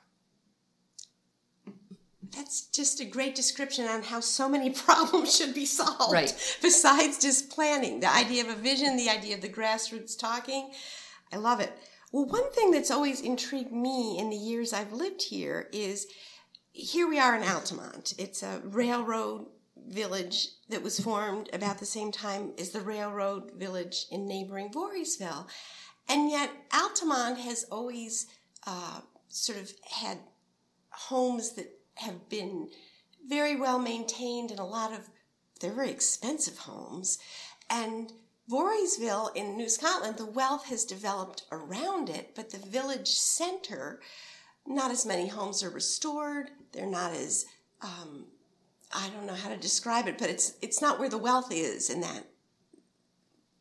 That's 2.35 2.67
just 2.67 3.00
a 3.00 3.05
great 3.05 3.35
description 3.35 3.87
on 3.87 4.03
how 4.03 4.21
so 4.21 4.49
many 4.49 4.71
problems 4.87 5.37
should 5.37 5.55
be 5.55 5.67
solved. 5.67 6.12
Right. 6.12 6.35
Besides 6.62 7.19
just 7.19 7.50
planning, 7.50 8.00
the 8.00 8.12
idea 8.12 8.43
of 8.43 8.50
a 8.50 8.61
vision, 8.61 8.97
the 8.97 9.11
idea 9.11 9.35
of 9.35 9.43
the 9.43 9.49
grassroots 9.49 10.19
talking. 10.19 10.71
I 11.33 11.37
love 11.37 11.61
it. 11.61 11.73
Well, 12.12 12.26
one 12.26 12.50
thing 12.53 12.71
that's 12.71 12.91
always 12.91 13.21
intrigued 13.21 13.73
me 13.73 14.19
in 14.19 14.31
the 14.31 14.37
years 14.37 14.73
I've 14.73 14.93
lived 14.93 15.23
here 15.23 15.69
is 15.73 16.07
here 16.73 17.09
we 17.09 17.19
are 17.19 17.37
in 17.37 17.43
Altamont. 17.43 18.14
It's 18.19 18.43
a 18.43 18.61
railroad 18.64 19.47
village 19.88 20.49
that 20.69 20.83
was 20.83 20.99
formed 21.00 21.49
about 21.53 21.79
the 21.79 21.87
same 21.87 22.11
time 22.11 22.53
as 22.59 22.71
the 22.71 22.81
railroad 22.81 23.53
village 23.53 24.07
in 24.11 24.26
neighboring 24.26 24.71
Voorheesville. 24.73 25.47
And 26.09 26.31
yet, 26.31 26.50
Altamont 26.73 27.38
has 27.38 27.64
always 27.71 28.26
uh, 28.67 29.00
sort 29.29 29.59
of 29.59 29.73
had 29.91 30.19
homes 30.91 31.55
that 31.55 31.79
have 31.97 32.29
been 32.29 32.69
very 33.27 33.57
well 33.57 33.79
maintained 33.79 34.51
and 34.51 34.61
a 34.61 34.65
lot 34.65 34.93
of, 34.93 35.09
they're 35.61 35.73
very 35.73 35.91
expensive 35.91 36.59
homes. 36.59 37.19
And 37.71 38.13
Voorheesville 38.51 39.35
in 39.35 39.57
New 39.57 39.69
Scotland, 39.69 40.19
the 40.19 40.27
wealth 40.27 40.67
has 40.67 40.85
developed 40.85 41.45
around 41.51 42.11
it, 42.11 42.35
but 42.35 42.51
the 42.51 42.59
village 42.59 43.09
center, 43.09 44.01
not 44.67 44.91
as 44.91 45.07
many 45.07 45.29
homes 45.29 45.63
are 45.63 45.71
restored. 45.71 46.51
They're 46.73 46.87
not 46.87 47.13
as 47.13 47.47
um, 47.81 48.27
I 48.93 49.09
don't 49.09 49.27
know 49.27 49.35
how 49.35 49.49
to 49.49 49.57
describe 49.57 50.07
it, 50.07 50.19
but 50.19 50.31
it's 50.31 50.55
it's 50.63 50.81
not 50.81 50.99
where 50.99 51.09
the 51.09 51.19
wealth 51.19 51.51
is 51.51 51.91
in 51.91 52.01
that 52.03 52.27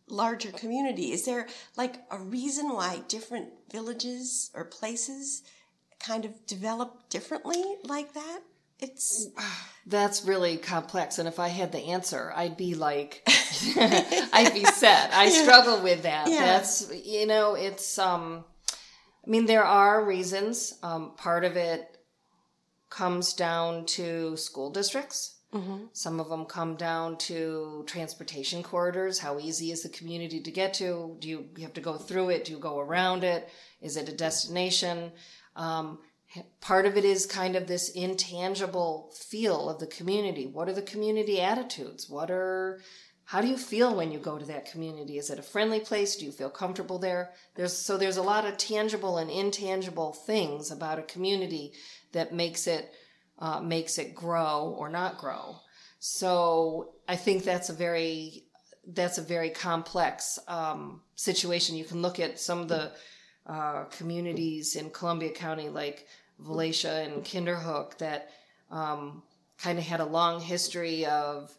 larger 0.08 0.52
community. 0.52 1.12
Is 1.12 1.26
there 1.26 1.48
like 1.76 1.96
a 2.12 2.20
reason 2.20 2.70
why 2.74 3.02
different 3.08 3.50
villages 3.72 4.52
or 4.54 4.66
places 4.66 5.44
kind 6.06 6.26
of 6.26 6.46
develop 6.46 7.10
differently 7.10 7.64
like 7.84 8.14
that? 8.14 8.40
It's 8.80 9.28
that's 9.86 10.26
really 10.26 10.58
complex 10.58 11.20
and 11.20 11.28
if 11.28 11.40
I 11.40 11.48
had 11.48 11.72
the 11.72 11.80
answer, 11.80 12.32
I'd 12.36 12.58
be 12.58 12.76
like 12.76 13.24
I'd 13.28 14.52
be 14.54 14.66
set. 14.66 15.14
I 15.14 15.26
yeah. 15.26 15.44
struggle 15.44 15.82
with 15.82 16.04
that. 16.04 16.30
Yeah. 16.30 16.46
That's 16.46 16.92
you 16.94 17.26
know, 17.26 17.56
it's 17.56 17.98
um 17.98 18.46
I 19.26 19.30
mean 19.30 19.46
there 19.46 19.66
are 19.66 20.04
reasons. 20.04 20.74
Um 20.84 21.14
part 21.16 21.44
of 21.44 21.56
it 21.58 21.98
comes 22.90 23.34
down 23.34 23.86
to 23.86 24.38
school 24.38 24.70
districts. 24.70 25.40
Mm-hmm. 25.54 25.86
Some 25.94 26.20
of 26.20 26.30
them 26.30 26.46
come 26.46 26.76
down 26.76 27.18
to 27.18 27.84
transportation 27.86 28.64
corridors. 28.64 29.20
How 29.20 29.40
easy 29.40 29.72
is 29.72 29.84
the 29.84 29.90
community 29.90 30.42
to 30.42 30.52
get 30.52 30.74
to? 30.76 31.16
Do 31.20 31.30
you, 31.30 31.46
you 31.56 31.64
have 31.64 31.74
to 31.74 31.82
go 31.82 31.96
through 31.96 32.30
it? 32.30 32.46
Do 32.46 32.52
you 32.54 32.58
go 32.58 32.80
around 32.80 33.24
it? 33.24 33.48
Is 33.80 33.96
it 33.96 34.10
a 34.10 34.16
destination? 34.16 35.12
Um, 35.56 36.00
part 36.62 36.86
of 36.86 36.98
it 36.98 37.06
is 37.06 37.26
kind 37.26 37.56
of 37.56 37.68
this 37.68 37.90
intangible 37.90 39.12
feel 39.16 39.70
of 39.70 39.80
the 39.80 39.88
community. 39.88 40.48
What 40.48 40.70
are 40.70 40.74
the 40.74 40.82
community 40.82 41.40
attitudes? 41.42 42.10
What 42.10 42.32
are 42.32 42.82
how 43.26 43.42
do 43.42 43.48
you 43.48 43.58
feel 43.58 43.96
when 43.96 44.12
you 44.12 44.20
go 44.20 44.38
to 44.38 44.46
that 44.46 44.70
community? 44.70 45.18
Is 45.18 45.30
it 45.30 45.40
a 45.40 45.44
friendly 45.44 45.80
place? 45.80 46.18
Do 46.18 46.26
you 46.26 46.32
feel 46.32 46.50
comfortable 46.50 47.00
there? 47.00 47.32
There's 47.56 47.74
so 47.74 47.98
there's 47.98 48.18
a 48.18 48.24
lot 48.24 48.46
of 48.46 48.58
tangible 48.58 49.18
and 49.18 49.30
intangible 49.30 50.14
things 50.14 50.72
about 50.72 51.00
a 51.00 51.04
community 51.04 51.74
that 52.12 52.34
makes 52.34 52.68
it 52.68 52.92
uh, 53.40 53.62
makes 53.62 53.98
it 53.98 54.14
grow 54.16 54.76
or 54.78 54.90
not 54.90 55.18
grow. 55.18 55.56
So 56.00 56.96
I 57.08 57.16
think 57.16 57.44
that's 57.44 57.70
a 57.70 57.74
very 57.74 58.44
that's 58.86 59.18
a 59.18 59.22
very 59.22 59.50
complex 59.50 60.38
um, 60.48 61.02
situation. 61.16 61.78
You 61.78 61.86
can 61.86 62.02
look 62.02 62.20
at 62.20 62.40
some 62.40 62.60
of 62.60 62.68
the 62.68 62.92
uh, 63.46 63.84
communities 63.86 64.76
in 64.76 64.90
Columbia 64.90 65.32
County, 65.32 65.70
like 65.70 66.08
Valatie 66.42 67.06
and 67.06 67.24
Kinderhook, 67.24 67.98
that 67.98 68.30
um, 68.72 69.24
kind 69.58 69.78
of 69.78 69.86
had 69.86 70.00
a 70.00 70.06
long 70.06 70.42
history 70.42 71.06
of 71.06 71.56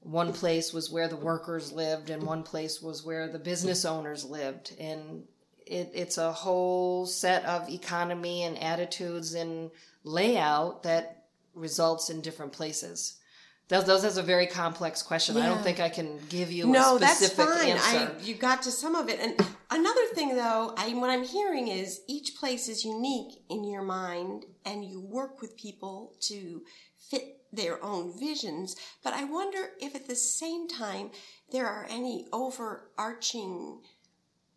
one 0.00 0.32
place 0.32 0.72
was 0.72 0.90
where 0.90 1.08
the 1.08 1.16
workers 1.16 1.72
lived, 1.72 2.10
and 2.10 2.22
one 2.22 2.42
place 2.42 2.80
was 2.80 3.04
where 3.04 3.28
the 3.28 3.38
business 3.38 3.84
owners 3.84 4.24
lived, 4.24 4.74
and 4.78 5.24
it, 5.66 5.90
it's 5.94 6.18
a 6.18 6.32
whole 6.32 7.06
set 7.06 7.44
of 7.44 7.68
economy 7.68 8.44
and 8.44 8.58
attitudes 8.62 9.34
and 9.34 9.70
layout 10.04 10.84
that 10.84 11.24
results 11.54 12.08
in 12.10 12.20
different 12.20 12.52
places. 12.52 13.18
Those, 13.68 13.84
those 13.84 14.04
is 14.04 14.16
a 14.16 14.22
very 14.22 14.46
complex 14.46 15.02
question. 15.02 15.36
Yeah. 15.36 15.44
I 15.44 15.46
don't 15.48 15.62
think 15.62 15.80
I 15.80 15.88
can 15.88 16.20
give 16.28 16.52
you 16.52 16.68
no, 16.68 16.96
a 16.96 17.00
specific 17.00 17.36
that's 17.36 17.62
fine. 17.62 17.70
answer. 17.70 18.14
I, 18.16 18.22
you 18.22 18.34
got 18.36 18.62
to 18.62 18.70
some 18.70 18.94
of 18.94 19.08
it. 19.08 19.18
And 19.18 19.34
another 19.70 20.06
thing, 20.14 20.36
though, 20.36 20.72
I, 20.76 20.94
what 20.94 21.10
I'm 21.10 21.24
hearing 21.24 21.66
is 21.66 22.00
each 22.06 22.36
place 22.36 22.68
is 22.68 22.84
unique 22.84 23.42
in 23.50 23.64
your 23.64 23.82
mind, 23.82 24.44
and 24.64 24.84
you 24.84 25.00
work 25.00 25.40
with 25.40 25.56
people 25.56 26.14
to 26.22 26.62
fit 27.10 27.38
their 27.52 27.82
own 27.84 28.16
visions. 28.16 28.76
But 29.02 29.14
I 29.14 29.24
wonder 29.24 29.70
if 29.80 29.96
at 29.96 30.06
the 30.06 30.14
same 30.16 30.68
time 30.68 31.10
there 31.50 31.66
are 31.66 31.86
any 31.90 32.26
overarching 32.32 33.80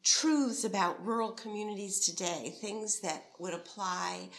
truths 0.04 0.64
about 0.64 1.04
rural 1.06 1.32
communities 1.32 2.00
today, 2.00 2.54
things 2.62 3.00
that 3.02 3.26
would 3.40 3.54
apply 3.54 4.30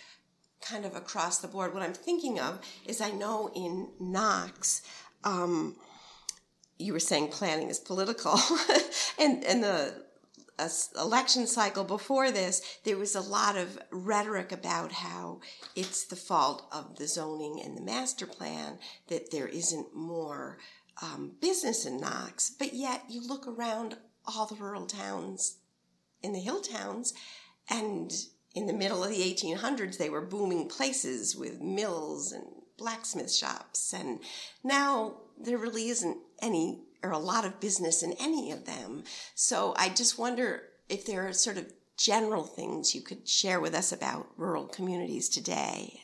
kind 0.61 0.85
of 0.85 0.95
across 0.95 1.39
the 1.39 1.49
board. 1.49 1.75
What 1.75 1.83
I'm 1.83 1.93
thinking 1.93 2.39
of 2.39 2.61
is 2.87 3.01
I 3.01 3.11
know 3.11 3.51
in 3.55 3.89
Knox, 3.99 4.83
um, 5.25 5.77
you 6.79 6.93
were 6.93 7.01
saying 7.01 7.29
planning 7.29 7.69
is 7.69 7.79
political, 7.79 8.39
and 9.19 9.45
and 9.45 9.63
the 9.63 9.95
election 10.99 11.47
cycle 11.47 11.85
before 11.85 12.31
this, 12.31 12.79
there 12.85 12.97
was 12.97 13.15
a 13.15 13.21
lot 13.21 13.57
of 13.57 13.79
rhetoric 13.91 14.53
about 14.53 14.93
how 14.93 15.41
it's 15.75 16.05
the 16.05 16.17
fault 16.17 16.67
of 16.73 16.97
the 16.97 17.07
zoning 17.07 17.63
and 17.65 17.77
the 17.77 17.83
master 17.83 18.27
plan 18.27 18.79
that 19.09 19.31
there 19.31 19.49
isn't 19.49 19.95
more 19.95 20.59
um, 21.03 21.33
business 21.41 21.87
in 21.87 21.99
Knox. 21.99 22.51
But 22.51 22.75
yet, 22.75 23.05
you 23.09 23.27
look 23.27 23.47
around 23.47 23.97
all 24.27 24.47
the 24.47 24.57
rural 24.57 24.87
towns 24.87 25.57
in 26.23 26.33
the 26.33 26.41
hill 26.41 26.61
towns, 26.61 27.15
and 27.69 28.13
in 28.55 28.67
the 28.67 28.73
middle 28.73 29.05
of 29.05 29.11
the 29.11 29.23
1800s, 29.23 29.97
they 29.97 30.11
were 30.11 30.21
booming 30.21 30.69
places 30.69 31.37
with 31.37 31.61
mills 31.61 32.33
and 32.33 32.45
blacksmith 32.77 33.33
shops. 33.33 33.93
And 33.93 34.21
now 34.65 35.17
there 35.39 35.59
really 35.59 35.89
isn't 35.89 36.19
any 36.41 36.81
or 37.03 37.11
a 37.13 37.19
lot 37.19 37.45
of 37.45 37.61
business 37.61 38.03
in 38.03 38.15
any 38.21 38.51
of 38.51 38.67
them. 38.67 39.05
So 39.35 39.75
I 39.77 39.89
just 39.89 40.19
wonder 40.19 40.63
if 40.89 41.07
there 41.07 41.27
are 41.27 41.33
sort 41.33 41.57
of 41.57 41.73
general 41.97 42.45
things 42.45 42.95
you 42.95 43.03
could 43.03 43.29
share 43.29 43.61
with 43.61 43.75
us 43.75 43.93
about 43.93 44.29
rural 44.37 44.67
communities 44.67 45.29
today. 45.29 46.01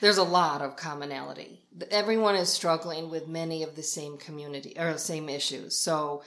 There's 0.00 0.18
a 0.18 0.22
lot 0.22 0.60
of 0.60 0.76
commonality. 0.76 1.62
Everyone 1.90 2.34
is 2.34 2.50
struggling 2.50 3.10
with 3.10 3.28
many 3.28 3.62
of 3.62 3.74
the 3.74 3.82
same 3.82 4.18
community 4.18 4.74
or 4.78 4.96
same 4.98 5.28
issues. 5.28 5.76
So 5.76 6.22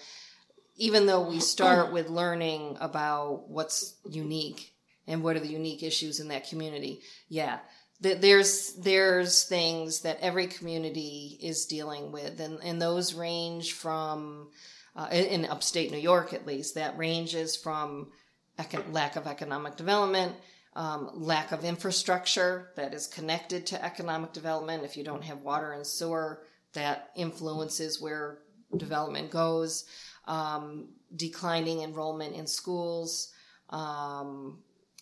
even 0.75 1.05
though 1.05 1.27
we 1.27 1.39
start 1.39 1.87
oh. 1.89 1.93
with 1.93 2.09
learning 2.09 2.77
about 2.79 3.49
what's 3.49 3.95
unique 4.09 4.73
and 5.07 5.23
what 5.23 5.35
are 5.35 5.39
the 5.39 5.47
unique 5.47 5.83
issues 5.83 6.19
in 6.19 6.27
that 6.29 6.49
community, 6.49 7.01
yeah, 7.29 7.59
there's 7.99 8.73
there's 8.75 9.43
things 9.45 10.01
that 10.01 10.19
every 10.21 10.47
community 10.47 11.39
is 11.41 11.65
dealing 11.65 12.11
with, 12.11 12.39
and 12.39 12.59
and 12.63 12.81
those 12.81 13.13
range 13.13 13.73
from 13.73 14.49
uh, 14.95 15.07
in 15.11 15.45
upstate 15.45 15.91
New 15.91 15.97
York 15.97 16.33
at 16.33 16.45
least 16.45 16.75
that 16.75 16.97
ranges 16.97 17.55
from 17.55 18.11
econ- 18.59 18.93
lack 18.93 19.15
of 19.15 19.27
economic 19.27 19.75
development. 19.75 20.35
Um, 20.75 21.09
lack 21.15 21.51
of 21.51 21.65
infrastructure 21.65 22.69
that 22.75 22.93
is 22.93 23.07
connected 23.07 23.65
to 23.65 23.83
economic 23.83 24.31
development. 24.31 24.83
If 24.83 24.95
you 24.95 25.03
don't 25.03 25.23
have 25.23 25.41
water 25.41 25.71
and 25.71 25.83
sewer, 25.83 26.43
that 26.73 27.09
influences 27.15 27.99
where 27.99 28.37
development 28.77 29.31
goes 29.31 29.85
um, 30.27 30.89
declining 31.15 31.81
enrollment 31.81 32.35
in 32.35 32.45
schools, 32.45 33.33
um, 33.69 34.59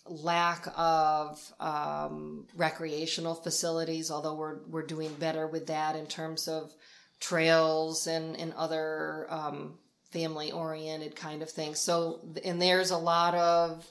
lack 0.08 0.68
of 0.76 1.40
um, 1.60 2.46
recreational 2.56 3.34
facilities, 3.34 4.10
although 4.10 4.34
we're, 4.34 4.58
we're 4.68 4.86
doing 4.86 5.14
better 5.14 5.46
with 5.46 5.66
that 5.66 5.96
in 5.96 6.06
terms 6.06 6.48
of 6.48 6.72
trails 7.20 8.06
and, 8.06 8.36
and 8.36 8.52
other 8.54 9.26
um, 9.30 9.78
family 10.10 10.52
oriented 10.52 11.16
kind 11.16 11.42
of 11.42 11.50
things. 11.50 11.80
So, 11.80 12.20
and 12.44 12.60
there's 12.60 12.90
a 12.90 12.98
lot 12.98 13.34
of 13.34 13.86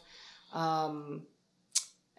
um, 0.54 1.24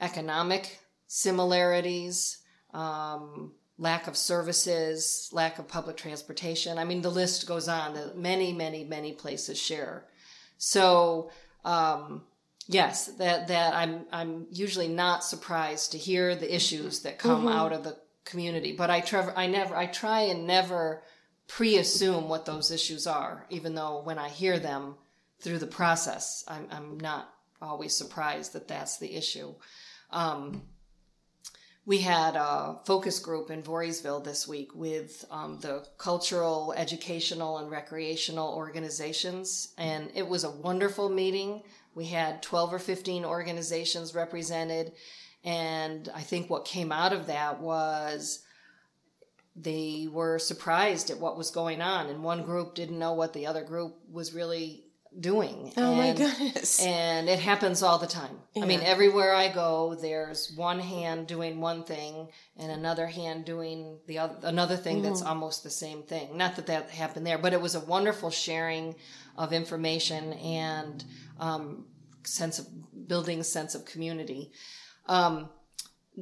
economic 0.00 0.78
similarities. 1.06 2.38
Um, 2.74 3.52
lack 3.78 4.06
of 4.06 4.16
services, 4.16 5.28
lack 5.32 5.58
of 5.58 5.68
public 5.68 5.96
transportation. 5.96 6.78
I 6.78 6.84
mean, 6.84 7.02
the 7.02 7.10
list 7.10 7.46
goes 7.46 7.68
on 7.68 7.94
that 7.94 8.16
many, 8.16 8.52
many, 8.52 8.84
many 8.84 9.12
places 9.12 9.58
share. 9.58 10.04
So, 10.58 11.30
um, 11.64 12.22
yes, 12.66 13.06
that, 13.18 13.49
that 13.49 13.75
I'm, 13.75 14.06
I'm 14.12 14.46
usually 14.50 14.88
not 14.88 15.25
surprised 15.25 15.92
to 15.92 15.99
hear 15.99 16.35
the 16.35 16.54
issues 16.54 17.00
that 17.00 17.18
come 17.18 17.46
mm-hmm. 17.46 17.56
out 17.56 17.73
of 17.73 17.85
the 17.85 17.96
community, 18.25 18.73
but 18.73 18.90
I 18.90 19.00
try, 19.00 19.32
I 19.37 19.46
never, 19.46 19.76
I 19.76 19.87
try 19.87 20.23
and 20.23 20.46
never 20.46 21.02
pre-assume 21.49 22.28
what 22.28 22.44
those 22.44 22.70
issues 22.70 23.06
are, 23.06 23.46
even 23.50 23.75
though 23.75 24.02
when 24.02 24.18
I 24.18 24.28
hear 24.28 24.58
them 24.58 24.96
through 25.40 25.58
the 25.58 25.66
process, 25.66 26.44
I'm, 26.49 26.66
I'm 26.70 26.99
not 26.99 27.32
always 27.62 27.96
surprised 27.96 28.52
that 28.54 28.68
that's 28.68 28.99
the 28.99 29.14
issue. 29.14 29.54
Um, 30.11 30.62
we 31.85 31.99
had 31.99 32.35
a 32.35 32.80
focus 32.85 33.20
group 33.20 33.49
in 33.49 33.62
Voorheesville 33.62 34.25
this 34.25 34.49
week 34.49 34.75
with 34.75 35.25
um, 35.30 35.61
the 35.61 35.87
cultural, 35.99 36.75
educational, 36.76 37.58
and 37.58 37.70
recreational 37.70 38.54
organizations, 38.54 39.73
and 39.78 40.11
it 40.14 40.26
was 40.26 40.42
a 40.42 40.50
wonderful 40.50 41.08
meeting. 41.08 41.62
We 41.96 42.04
had 42.04 42.42
12 42.42 42.74
or 42.74 42.78
15 42.78 43.24
organizations 43.24 44.14
represented, 44.14 44.92
and 45.42 46.08
I 46.14 46.20
think 46.20 46.50
what 46.50 46.64
came 46.64 46.92
out 46.92 47.12
of 47.12 47.26
that 47.26 47.60
was 47.60 48.44
they 49.56 50.06
were 50.12 50.38
surprised 50.38 51.10
at 51.10 51.18
what 51.18 51.38
was 51.38 51.50
going 51.50 51.80
on, 51.80 52.08
and 52.08 52.22
one 52.22 52.42
group 52.42 52.74
didn't 52.74 52.98
know 52.98 53.14
what 53.14 53.32
the 53.32 53.46
other 53.46 53.64
group 53.64 53.96
was 54.12 54.34
really 54.34 54.84
doing. 55.18 55.73
Oh 55.76 55.94
and, 55.94 55.99
my 55.99 56.12
goodness. 56.12 56.84
And 56.84 57.28
it 57.28 57.38
happens 57.38 57.82
all 57.82 57.99
the 57.99 58.06
time. 58.06 58.38
Yeah. 58.54 58.64
I 58.64 58.66
mean, 58.66 58.80
everywhere 58.82 59.34
I 59.34 59.49
go, 59.49 59.94
there's 59.94 60.52
one 60.54 60.78
hand 60.78 61.26
doing 61.26 61.60
one 61.60 61.84
thing 61.84 62.28
and 62.58 62.71
another 62.71 63.06
hand 63.06 63.44
doing 63.44 63.99
the 64.06 64.18
other, 64.18 64.36
another 64.42 64.76
thing 64.76 64.97
mm-hmm. 64.97 65.06
that's 65.06 65.23
almost 65.23 65.62
the 65.62 65.71
same 65.71 66.02
thing. 66.02 66.36
Not 66.36 66.56
that 66.56 66.66
that 66.66 66.90
happened 66.90 67.26
there, 67.26 67.38
but 67.38 67.52
it 67.52 67.60
was 67.60 67.75
a 67.75 67.80
wonderful 67.80 68.30
sharing 68.30 68.94
of 69.36 69.52
information 69.52 70.34
and 70.34 71.04
um, 71.38 71.86
sense 72.25 72.58
of 72.58 72.66
building 73.08 73.42
sense 73.42 73.75
of 73.75 73.84
community. 73.84 74.52
Um, 75.06 75.49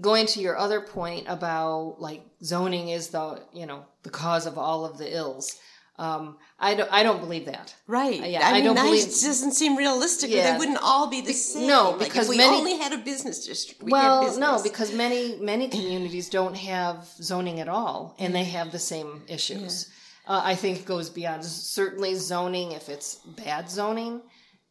going 0.00 0.26
to 0.26 0.40
your 0.40 0.56
other 0.56 0.80
point 0.80 1.26
about 1.28 1.96
like 1.98 2.24
zoning 2.42 2.88
is 2.88 3.08
the, 3.08 3.42
you 3.52 3.66
know, 3.66 3.84
the 4.02 4.10
cause 4.10 4.46
of 4.46 4.58
all 4.58 4.84
of 4.84 4.98
the 4.98 5.14
ills. 5.14 5.58
Um, 5.96 6.38
I 6.58 6.74
don't. 6.74 6.92
I 6.92 7.04
don't 7.04 7.20
believe 7.20 7.46
that. 7.46 7.72
Right. 7.86 8.28
Yeah. 8.28 8.40
I, 8.44 8.56
I 8.56 8.60
don't 8.62 8.74
believe. 8.74 9.04
It 9.04 9.10
doesn't 9.10 9.52
seem 9.52 9.76
realistic. 9.76 10.28
Yeah. 10.30 10.52
They 10.52 10.58
wouldn't 10.58 10.80
all 10.82 11.08
be 11.08 11.20
the 11.20 11.32
same. 11.32 11.68
No, 11.68 11.96
because 11.96 12.28
like 12.28 12.30
we 12.30 12.36
many, 12.38 12.56
only 12.56 12.76
had 12.78 12.92
a 12.92 12.98
business 12.98 13.46
district. 13.46 13.80
We 13.80 13.92
well, 13.92 14.36
no, 14.36 14.60
because 14.60 14.92
many 14.92 15.38
many 15.40 15.68
communities 15.68 16.28
don't 16.28 16.56
have 16.56 17.06
zoning 17.22 17.60
at 17.60 17.68
all, 17.68 18.16
and 18.18 18.34
they 18.34 18.42
have 18.42 18.72
the 18.72 18.78
same 18.80 19.22
issues. 19.28 19.88
Yeah. 20.26 20.34
Uh, 20.34 20.42
I 20.44 20.56
think 20.56 20.80
it 20.80 20.84
goes 20.84 21.10
beyond 21.10 21.44
certainly 21.44 22.16
zoning. 22.16 22.72
If 22.72 22.88
it's 22.88 23.16
bad 23.44 23.70
zoning, 23.70 24.20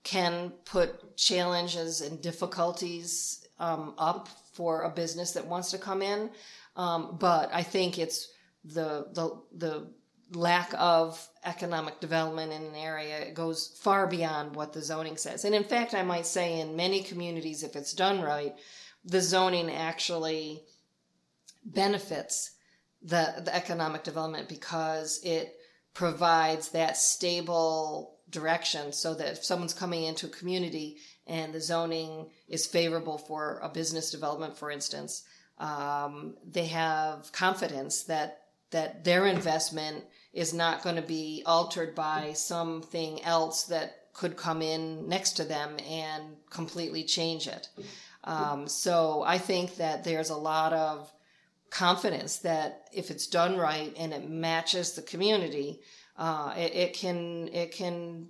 can 0.04 0.52
put 0.66 1.16
challenges 1.18 2.02
and 2.02 2.22
difficulties 2.22 3.48
um, 3.60 3.94
up 3.98 4.28
for 4.54 4.82
a 4.82 4.90
business 4.90 5.32
that 5.32 5.48
wants 5.48 5.72
to 5.72 5.78
come 5.78 6.02
in. 6.02 6.30
Um, 6.76 7.18
but 7.20 7.50
I 7.54 7.64
think 7.64 7.98
it's 7.98 8.30
the 8.64 9.08
the 9.14 9.42
the 9.56 9.88
lack 10.32 10.74
of 10.78 11.28
economic 11.46 12.00
development 12.00 12.52
in 12.52 12.64
an 12.64 12.76
area 12.76 13.32
goes 13.32 13.78
far 13.80 14.08
beyond 14.08 14.56
what 14.56 14.74
the 14.74 14.82
zoning 14.82 15.18
says. 15.18 15.46
And 15.46 15.54
in 15.54 15.64
fact, 15.64 15.94
I 15.94 16.02
might 16.04 16.26
say 16.26 16.60
in 16.60 16.76
many 16.76 17.04
communities, 17.04 17.64
if 17.64 17.76
it's 17.76 17.94
done 17.94 18.22
right, 18.22 18.56
the 19.06 19.22
zoning 19.22 19.70
actually 19.70 20.64
benefits 21.66 22.52
the, 23.02 23.42
the 23.44 23.56
economic 23.56 24.04
development 24.04 24.50
because 24.50 25.20
it 25.24 25.56
provides 25.94 26.70
that 26.70 26.98
stable 26.98 28.13
direction 28.34 28.92
so 28.92 29.14
that 29.14 29.28
if 29.30 29.46
someone's 29.46 29.74
coming 29.74 30.04
into 30.04 30.26
a 30.26 30.30
community 30.30 30.98
and 31.26 31.54
the 31.54 31.62
zoning 31.62 32.28
is 32.50 32.66
favorable 32.66 33.18
for 33.18 33.60
a 33.64 33.70
business 33.70 34.12
development, 34.12 34.58
for 34.58 34.70
instance, 34.70 35.24
um, 35.60 36.36
they 36.46 36.66
have 36.66 37.32
confidence 37.32 38.04
that 38.04 38.40
that 38.72 39.04
their 39.04 39.28
investment 39.28 40.04
is 40.34 40.52
not 40.54 40.84
going 40.84 40.96
to 40.96 41.02
be 41.04 41.44
altered 41.46 41.94
by 41.94 42.34
something 42.34 43.24
else 43.24 43.66
that 43.66 44.08
could 44.14 44.36
come 44.36 44.64
in 44.64 45.08
next 45.08 45.34
to 45.34 45.44
them 45.44 45.78
and 45.88 46.24
completely 46.50 47.04
change 47.04 47.48
it. 47.48 47.70
Um, 48.24 48.68
so 48.68 49.24
I 49.26 49.38
think 49.38 49.76
that 49.76 50.04
there's 50.04 50.32
a 50.32 50.36
lot 50.36 50.74
of 50.74 51.12
confidence 51.70 52.38
that 52.38 52.88
if 52.94 53.12
it's 53.12 53.28
done 53.28 53.58
right 53.58 53.94
and 53.98 54.14
it 54.14 54.30
matches 54.30 54.94
the 54.94 55.02
community, 55.02 55.82
uh, 56.18 56.54
it, 56.58 56.76
it, 56.76 56.94
can 56.94 57.50
it 57.50 57.72
can 57.72 58.28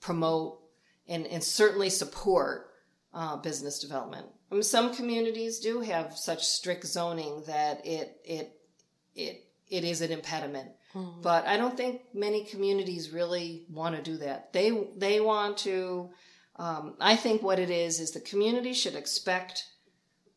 promote 0.00 0.60
and, 1.06 1.26
and 1.26 1.42
certainly 1.42 1.90
support 1.90 2.70
uh, 3.12 3.36
business 3.36 3.78
development. 3.78 4.26
I 4.50 4.54
mean, 4.54 4.62
some 4.62 4.94
communities 4.94 5.58
do 5.58 5.80
have 5.80 6.16
such 6.16 6.44
strict 6.44 6.86
zoning 6.86 7.42
that 7.46 7.84
it 7.86 8.20
it 8.24 8.56
it 9.14 9.44
it 9.68 9.84
is 9.84 10.00
an 10.00 10.12
impediment. 10.12 10.70
Mm-hmm. 10.94 11.22
But 11.22 11.46
I 11.46 11.56
don't 11.56 11.76
think 11.76 12.02
many 12.14 12.44
communities 12.44 13.10
really 13.10 13.66
want 13.70 13.96
to 13.96 14.02
do 14.02 14.16
that. 14.18 14.52
They 14.52 14.88
they 14.96 15.20
want 15.20 15.58
to. 15.58 16.10
Um, 16.56 16.94
I 17.00 17.16
think 17.16 17.42
what 17.42 17.58
it 17.58 17.70
is 17.70 17.98
is 17.98 18.12
the 18.12 18.20
community 18.20 18.74
should 18.74 18.94
expect 18.94 19.64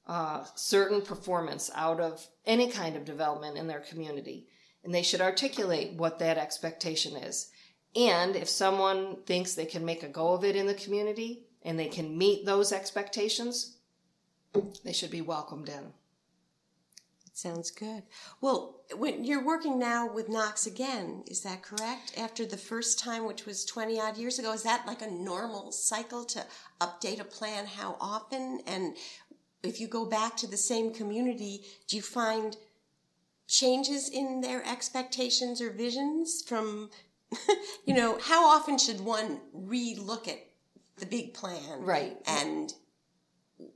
uh, 0.08 0.46
certain 0.56 1.02
performance 1.02 1.70
out 1.76 2.00
of 2.00 2.26
any 2.46 2.72
kind 2.72 2.96
of 2.96 3.06
development 3.06 3.58
in 3.58 3.68
their 3.68 3.82
community, 3.82 4.48
and 4.88 4.96
they 4.96 5.04
should 5.04 5.20
articulate 5.20 5.96
what 5.96 6.18
that 6.20 6.38
expectation 6.38 7.18
is. 7.18 7.52
And 7.94 8.38
if 8.38 8.48
someone 8.48 9.18
thinks 9.26 9.54
they 9.54 9.66
can 9.66 9.84
make 9.84 10.02
a 10.02 10.08
go 10.08 10.32
of 10.32 10.46
it 10.46 10.56
in 10.56 10.66
the 10.66 10.74
community 10.74 11.44
and 11.62 11.78
they 11.78 11.90
can 11.90 12.18
meet 12.18 12.46
those 12.46 12.72
expectations, 12.72 13.76
they 14.86 14.94
should 14.94 15.12
be 15.12 15.20
welcomed 15.20 15.68
in. 15.68 15.92
It 17.26 17.38
sounds 17.38 17.70
good. 17.70 18.04
Well, 18.40 18.80
when 18.96 19.26
you're 19.26 19.44
working 19.44 19.78
now 19.78 20.10
with 20.10 20.30
Knox 20.30 20.66
again, 20.66 21.26
is 21.28 21.42
that 21.42 21.64
correct? 21.64 22.18
After 22.18 22.46
the 22.46 22.56
first 22.56 22.98
time, 22.98 23.26
which 23.26 23.46
was 23.46 23.66
20 23.66 24.00
odd 24.00 24.16
years 24.16 24.40
ago, 24.40 24.54
is 24.54 24.64
that 24.64 24.88
like 24.88 25.02
a 25.02 25.12
normal 25.12 25.74
cycle 25.74 26.24
to 26.24 26.46
update 26.80 27.20
a 27.20 27.26
plan? 27.26 27.66
How 27.66 27.98
often? 28.00 28.62
And 28.66 28.96
if 29.64 29.82
you 29.82 29.90
go 29.90 30.06
back 30.06 30.38
to 30.38 30.48
the 30.48 30.56
same 30.56 30.94
community, 30.94 31.64
do 31.90 31.98
you 31.98 32.02
find 32.02 32.56
changes 33.48 34.10
in 34.10 34.42
their 34.42 34.66
expectations 34.66 35.62
or 35.62 35.72
visions 35.72 36.44
from, 36.46 36.90
you 37.86 37.94
know, 37.94 38.20
how 38.22 38.48
often 38.48 38.78
should 38.78 39.02
one 39.02 39.40
re-look 39.54 40.28
at 40.28 40.40
the 40.98 41.06
big 41.06 41.34
plan? 41.34 41.82
Right. 41.82 42.18
And 42.28 42.74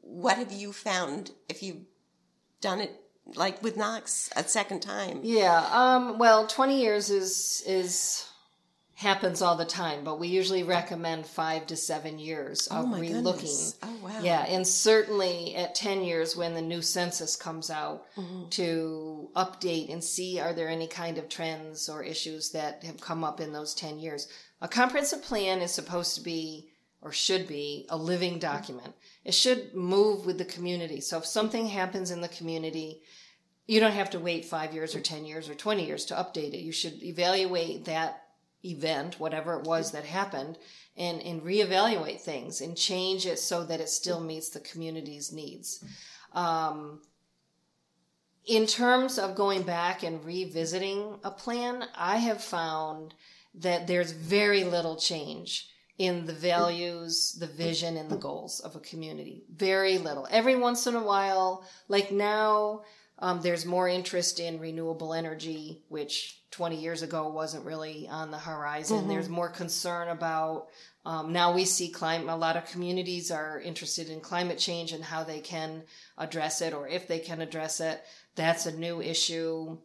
what 0.01 0.37
have 0.37 0.51
you 0.51 0.73
found 0.73 1.31
if 1.49 1.63
you've 1.63 1.85
done 2.59 2.81
it 2.81 2.91
like 3.35 3.61
with 3.63 3.77
Knox 3.77 4.29
a 4.35 4.43
second 4.43 4.81
time? 4.81 5.21
Yeah. 5.23 5.67
Um, 5.71 6.17
well, 6.17 6.47
20 6.47 6.81
years 6.81 7.09
is 7.09 7.63
is 7.65 8.25
happens 9.01 9.41
all 9.41 9.57
the 9.57 9.65
time, 9.65 10.03
but 10.03 10.19
we 10.19 10.27
usually 10.27 10.61
recommend 10.61 11.25
five 11.25 11.65
to 11.65 11.75
seven 11.75 12.19
years 12.19 12.67
of 12.67 12.85
oh 12.85 12.95
relooking. 12.95 13.75
Oh 13.81 13.97
wow! 14.03 14.21
Yeah, 14.21 14.45
and 14.47 14.65
certainly 14.65 15.55
at 15.55 15.73
ten 15.73 16.03
years 16.03 16.35
when 16.35 16.53
the 16.53 16.61
new 16.61 16.83
census 16.83 17.35
comes 17.35 17.71
out 17.71 18.05
mm-hmm. 18.15 18.49
to 18.49 19.29
update 19.35 19.91
and 19.91 20.03
see 20.03 20.39
are 20.39 20.53
there 20.53 20.69
any 20.69 20.87
kind 20.87 21.17
of 21.17 21.29
trends 21.29 21.89
or 21.89 22.03
issues 22.03 22.51
that 22.51 22.83
have 22.83 23.01
come 23.01 23.23
up 23.23 23.41
in 23.41 23.51
those 23.51 23.73
ten 23.73 23.97
years. 23.97 24.27
A 24.61 24.67
comprehensive 24.67 25.23
plan 25.23 25.61
is 25.61 25.71
supposed 25.71 26.15
to 26.15 26.21
be 26.21 26.69
or 27.01 27.11
should 27.11 27.47
be 27.47 27.87
a 27.89 27.97
living 27.97 28.37
document. 28.37 28.93
It 29.25 29.33
should 29.33 29.73
move 29.73 30.27
with 30.27 30.37
the 30.37 30.45
community. 30.45 31.01
So 31.01 31.17
if 31.17 31.25
something 31.25 31.65
happens 31.65 32.11
in 32.11 32.21
the 32.21 32.27
community, 32.27 33.01
you 33.65 33.79
don't 33.79 33.93
have 33.93 34.11
to 34.11 34.19
wait 34.19 34.45
five 34.45 34.73
years 34.73 34.95
or 34.95 34.99
10 34.99 35.25
years 35.25 35.49
or 35.49 35.55
20 35.55 35.85
years 35.85 36.05
to 36.05 36.13
update 36.13 36.53
it. 36.53 36.59
You 36.59 36.71
should 36.71 37.01
evaluate 37.01 37.85
that 37.85 38.20
event, 38.63 39.19
whatever 39.19 39.57
it 39.57 39.65
was 39.65 39.91
that 39.91 40.05
happened, 40.05 40.57
and, 40.97 41.21
and 41.21 41.41
reevaluate 41.41 42.21
things 42.21 42.61
and 42.61 42.77
change 42.77 43.25
it 43.25 43.39
so 43.39 43.63
that 43.63 43.81
it 43.81 43.89
still 43.89 44.19
meets 44.19 44.49
the 44.49 44.59
community's 44.59 45.31
needs. 45.31 45.83
Um, 46.33 47.01
in 48.45 48.65
terms 48.65 49.17
of 49.19 49.35
going 49.35 49.63
back 49.63 50.03
and 50.03 50.23
revisiting 50.25 51.19
a 51.23 51.31
plan, 51.31 51.85
I 51.95 52.17
have 52.17 52.43
found 52.43 53.13
that 53.55 53.87
there's 53.87 54.11
very 54.11 54.63
little 54.63 54.95
change 54.95 55.67
in 55.97 56.25
the 56.25 56.33
values, 56.33 57.37
the 57.39 57.47
vision, 57.47 57.97
and 57.97 58.09
the 58.09 58.17
goals 58.17 58.59
of 58.61 58.75
a 58.75 58.79
community. 58.79 59.43
Very 59.53 59.99
little. 59.99 60.27
Every 60.31 60.55
once 60.55 60.87
in 60.87 60.95
a 60.95 61.03
while, 61.03 61.63
like 61.87 62.11
now, 62.11 62.81
um, 63.19 63.41
there's 63.41 63.65
more 63.65 63.87
interest 63.87 64.39
in 64.39 64.59
renewable 64.59 65.13
energy, 65.13 65.83
which 65.89 66.40
20 66.51 66.75
years 66.75 67.01
ago 67.01 67.29
wasn't 67.29 67.65
really 67.65 68.07
on 68.09 68.29
the 68.29 68.37
horizon. 68.37 68.99
Mm-hmm. 68.99 69.09
There's 69.09 69.29
more 69.29 69.49
concern 69.49 70.09
about 70.09 70.67
um, 71.03 71.33
now 71.33 71.53
we 71.53 71.65
see 71.65 71.89
climate. 71.89 72.29
A 72.29 72.35
lot 72.35 72.57
of 72.57 72.65
communities 72.65 73.31
are 73.31 73.59
interested 73.59 74.09
in 74.09 74.19
climate 74.19 74.59
change 74.59 74.91
and 74.91 75.03
how 75.03 75.23
they 75.23 75.39
can 75.39 75.83
address 76.17 76.61
it, 76.61 76.73
or 76.73 76.87
if 76.87 77.07
they 77.07 77.19
can 77.19 77.41
address 77.41 77.79
it. 77.79 78.03
That's 78.35 78.67
a 78.67 78.77
new 78.77 79.01
issue. 79.01 79.77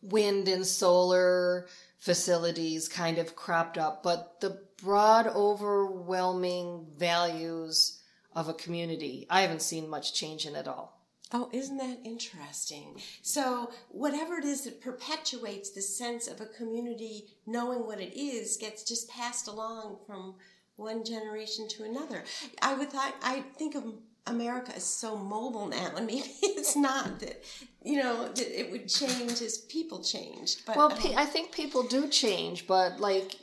Wind 0.00 0.48
and 0.48 0.66
solar 0.66 1.66
facilities 1.98 2.88
kind 2.88 3.18
of 3.18 3.36
cropped 3.36 3.76
up, 3.76 4.02
but 4.02 4.40
the 4.40 4.62
broad, 4.82 5.26
overwhelming 5.26 6.86
values 6.96 8.00
of 8.34 8.48
a 8.48 8.54
community, 8.54 9.26
I 9.30 9.42
haven't 9.42 9.62
seen 9.62 9.88
much 9.88 10.14
change 10.14 10.46
in 10.46 10.56
at 10.56 10.68
all. 10.68 10.93
Oh, 11.32 11.48
isn't 11.52 11.78
that 11.78 11.98
interesting? 12.04 13.00
So, 13.22 13.70
whatever 13.88 14.36
it 14.36 14.44
is 14.44 14.64
that 14.64 14.80
perpetuates 14.80 15.70
the 15.70 15.82
sense 15.82 16.28
of 16.28 16.40
a 16.40 16.46
community 16.46 17.28
knowing 17.46 17.86
what 17.86 18.00
it 18.00 18.16
is 18.18 18.56
gets 18.56 18.84
just 18.84 19.08
passed 19.08 19.48
along 19.48 19.98
from 20.06 20.36
one 20.76 21.04
generation 21.04 21.68
to 21.68 21.84
another. 21.84 22.24
I 22.62 22.74
would 22.74 22.90
thought 22.90 23.14
I 23.22 23.40
think 23.56 23.74
of 23.74 23.84
America 24.26 24.74
as 24.74 24.84
so 24.84 25.16
mobile 25.16 25.66
now, 25.66 25.92
and 25.96 26.06
maybe 26.06 26.28
it's 26.42 26.76
not 26.76 27.20
that 27.20 27.42
you 27.82 28.02
know 28.02 28.28
that 28.28 28.60
it 28.60 28.70
would 28.70 28.88
change 28.88 29.42
as 29.42 29.58
people 29.58 30.02
changed. 30.02 30.64
But 30.66 30.76
well, 30.76 30.92
um, 30.92 30.98
I 31.16 31.26
think 31.26 31.52
people 31.52 31.82
do 31.82 32.08
change, 32.08 32.66
but 32.66 33.00
like 33.00 33.36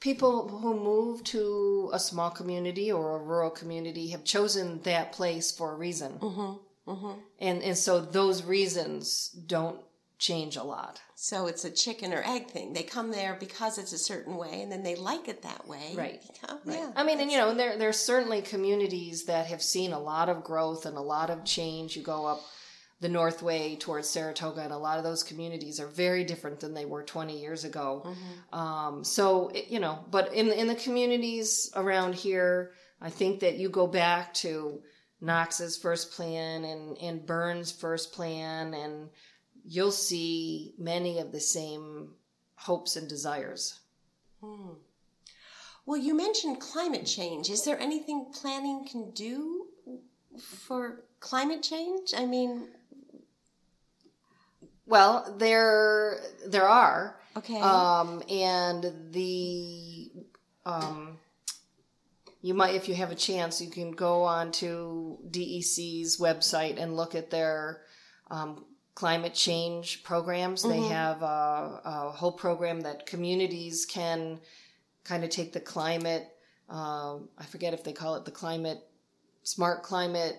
people 0.00 0.48
who 0.48 0.74
move 0.74 1.24
to 1.24 1.90
a 1.92 1.98
small 1.98 2.30
community 2.30 2.90
or 2.90 3.16
a 3.16 3.22
rural 3.22 3.50
community 3.50 4.08
have 4.08 4.24
chosen 4.24 4.80
that 4.82 5.12
place 5.12 5.50
for 5.50 5.72
a 5.72 5.76
reason. 5.76 6.18
Mm-hmm. 6.18 6.63
Mm-hmm. 6.86 7.20
And 7.40 7.62
and 7.62 7.76
so 7.76 8.00
those 8.00 8.44
reasons 8.44 9.28
don't 9.46 9.80
change 10.18 10.56
a 10.56 10.62
lot. 10.62 11.00
So 11.14 11.46
it's 11.46 11.64
a 11.64 11.70
chicken 11.70 12.12
or 12.12 12.22
egg 12.24 12.48
thing. 12.48 12.72
They 12.72 12.82
come 12.82 13.10
there 13.10 13.36
because 13.38 13.78
it's 13.78 13.92
a 13.92 13.98
certain 13.98 14.36
way, 14.36 14.62
and 14.62 14.70
then 14.70 14.82
they 14.82 14.94
like 14.94 15.28
it 15.28 15.42
that 15.42 15.66
way. 15.66 15.94
Right. 15.94 16.22
Right. 16.48 16.60
Yeah. 16.66 16.92
I 16.96 17.04
mean, 17.04 17.20
and 17.20 17.30
you 17.30 17.38
know, 17.38 17.54
there 17.54 17.76
there's 17.78 17.98
certainly 17.98 18.42
communities 18.42 19.24
that 19.24 19.46
have 19.46 19.62
seen 19.62 19.92
a 19.92 19.98
lot 19.98 20.28
of 20.28 20.44
growth 20.44 20.86
and 20.86 20.96
a 20.96 21.02
lot 21.02 21.30
of 21.30 21.44
change. 21.44 21.96
You 21.96 22.02
go 22.02 22.26
up 22.26 22.40
the 23.00 23.08
Northway 23.08 23.76
towards 23.76 24.08
Saratoga, 24.08 24.62
and 24.62 24.72
a 24.72 24.78
lot 24.78 24.98
of 24.98 25.04
those 25.04 25.22
communities 25.22 25.80
are 25.80 25.88
very 25.88 26.24
different 26.24 26.60
than 26.60 26.74
they 26.74 26.86
were 26.86 27.02
20 27.02 27.38
years 27.38 27.64
ago. 27.64 28.02
Mm-hmm. 28.06 28.58
Um, 28.58 29.04
so 29.04 29.48
it, 29.48 29.68
you 29.68 29.80
know, 29.80 29.98
but 30.10 30.32
in 30.32 30.48
in 30.48 30.68
the 30.68 30.74
communities 30.74 31.70
around 31.76 32.14
here, 32.14 32.72
I 33.00 33.10
think 33.10 33.40
that 33.40 33.56
you 33.56 33.68
go 33.68 33.86
back 33.86 34.32
to 34.34 34.80
Knox's 35.24 35.76
first 35.76 36.12
plan 36.12 36.64
and, 36.64 36.98
and 36.98 37.26
Berne's 37.26 37.72
first 37.72 38.12
plan, 38.12 38.74
and 38.74 39.08
you'll 39.64 39.90
see 39.90 40.74
many 40.78 41.18
of 41.18 41.32
the 41.32 41.40
same 41.40 42.10
hopes 42.56 42.96
and 42.96 43.08
desires. 43.08 43.80
Hmm. 44.42 44.74
Well, 45.86 45.98
you 45.98 46.14
mentioned 46.14 46.60
climate 46.60 47.06
change. 47.06 47.50
Is 47.50 47.64
there 47.64 47.78
anything 47.78 48.26
planning 48.32 48.86
can 48.86 49.10
do 49.10 49.66
for 50.38 51.04
climate 51.20 51.62
change? 51.62 52.14
I 52.16 52.26
mean, 52.26 52.68
well, 54.86 55.34
there 55.38 56.20
there 56.46 56.68
are. 56.68 57.16
Okay. 57.36 57.60
Um, 57.60 58.22
and 58.30 58.92
the 59.10 60.10
um, 60.64 61.18
you 62.44 62.52
might, 62.52 62.74
if 62.74 62.90
you 62.90 62.94
have 62.94 63.10
a 63.10 63.14
chance, 63.14 63.58
you 63.62 63.70
can 63.70 63.92
go 63.92 64.22
on 64.22 64.52
to 64.52 65.18
DEC's 65.30 66.18
website 66.18 66.78
and 66.78 66.94
look 66.94 67.14
at 67.14 67.30
their 67.30 67.80
um, 68.30 68.66
climate 68.94 69.32
change 69.32 70.04
programs. 70.04 70.62
Mm-hmm. 70.62 70.70
They 70.82 70.88
have 70.88 71.22
a, 71.22 71.80
a, 71.82 72.10
whole 72.14 72.32
program 72.32 72.82
that 72.82 73.06
communities 73.06 73.86
can 73.86 74.40
kind 75.04 75.24
of 75.24 75.30
take 75.30 75.54
the 75.54 75.60
climate. 75.60 76.28
Um, 76.68 77.30
I 77.38 77.46
forget 77.46 77.72
if 77.72 77.82
they 77.82 77.94
call 77.94 78.16
it 78.16 78.26
the 78.26 78.30
climate 78.30 78.82
smart 79.42 79.82
climate. 79.82 80.36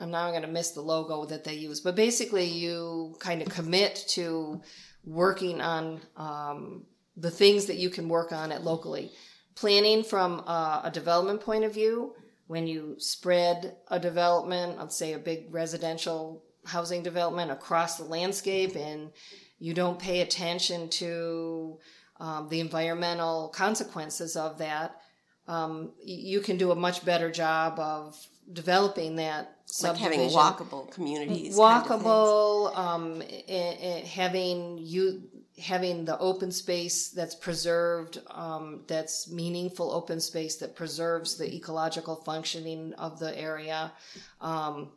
I'm 0.00 0.10
now 0.10 0.28
going 0.32 0.42
to 0.42 0.48
miss 0.48 0.72
the 0.72 0.82
logo 0.82 1.24
that 1.24 1.44
they 1.44 1.54
use, 1.54 1.80
but 1.80 1.96
basically, 1.96 2.44
you 2.44 3.16
kind 3.20 3.40
of 3.40 3.48
commit 3.48 4.04
to 4.08 4.60
working 5.02 5.62
on 5.62 6.02
um, 6.18 6.84
the 7.16 7.30
things 7.30 7.66
that 7.66 7.76
you 7.76 7.88
can 7.88 8.06
work 8.06 8.32
on 8.32 8.52
it 8.52 8.60
locally 8.60 9.12
planning 9.54 10.02
from 10.02 10.40
a, 10.40 10.82
a 10.84 10.90
development 10.92 11.40
point 11.40 11.64
of 11.64 11.74
view, 11.74 12.14
when 12.46 12.66
you 12.66 12.96
spread 12.98 13.76
a 13.88 14.00
development, 14.00 14.78
let's 14.78 14.96
say 14.96 15.12
a 15.12 15.18
big 15.18 15.52
residential 15.54 16.42
housing 16.66 17.02
development 17.02 17.50
across 17.50 17.96
the 17.96 18.04
landscape, 18.04 18.76
and 18.76 19.10
you 19.58 19.74
don't 19.74 19.98
pay 19.98 20.20
attention 20.20 20.88
to 20.88 21.78
um, 22.18 22.48
the 22.48 22.60
environmental 22.60 23.48
consequences 23.48 24.36
of 24.36 24.58
that, 24.58 25.00
um, 25.48 25.92
you 26.04 26.40
can 26.40 26.56
do 26.56 26.70
a 26.70 26.76
much 26.76 27.04
better 27.04 27.30
job 27.30 27.78
of 27.78 28.16
developing 28.52 29.16
that 29.16 29.56
like 29.82 29.96
having 29.96 30.20
walkable 30.30 30.90
communities 30.90 31.56
walkable 31.56 32.74
kind 32.74 33.22
of 33.22 33.94
um, 33.94 34.04
having 34.04 34.78
you 34.78 35.22
having 35.60 36.04
the 36.04 36.18
open 36.18 36.50
space 36.50 37.10
that's 37.10 37.34
preserved, 37.34 38.20
um, 38.30 38.82
that's 38.86 39.30
meaningful 39.30 39.90
open 39.92 40.20
space 40.20 40.56
that 40.56 40.74
preserves 40.74 41.36
the 41.36 41.54
ecological 41.54 42.16
functioning 42.16 42.92
of 42.94 43.18
the 43.18 43.38
area. 43.38 43.92
Um, 44.40 44.90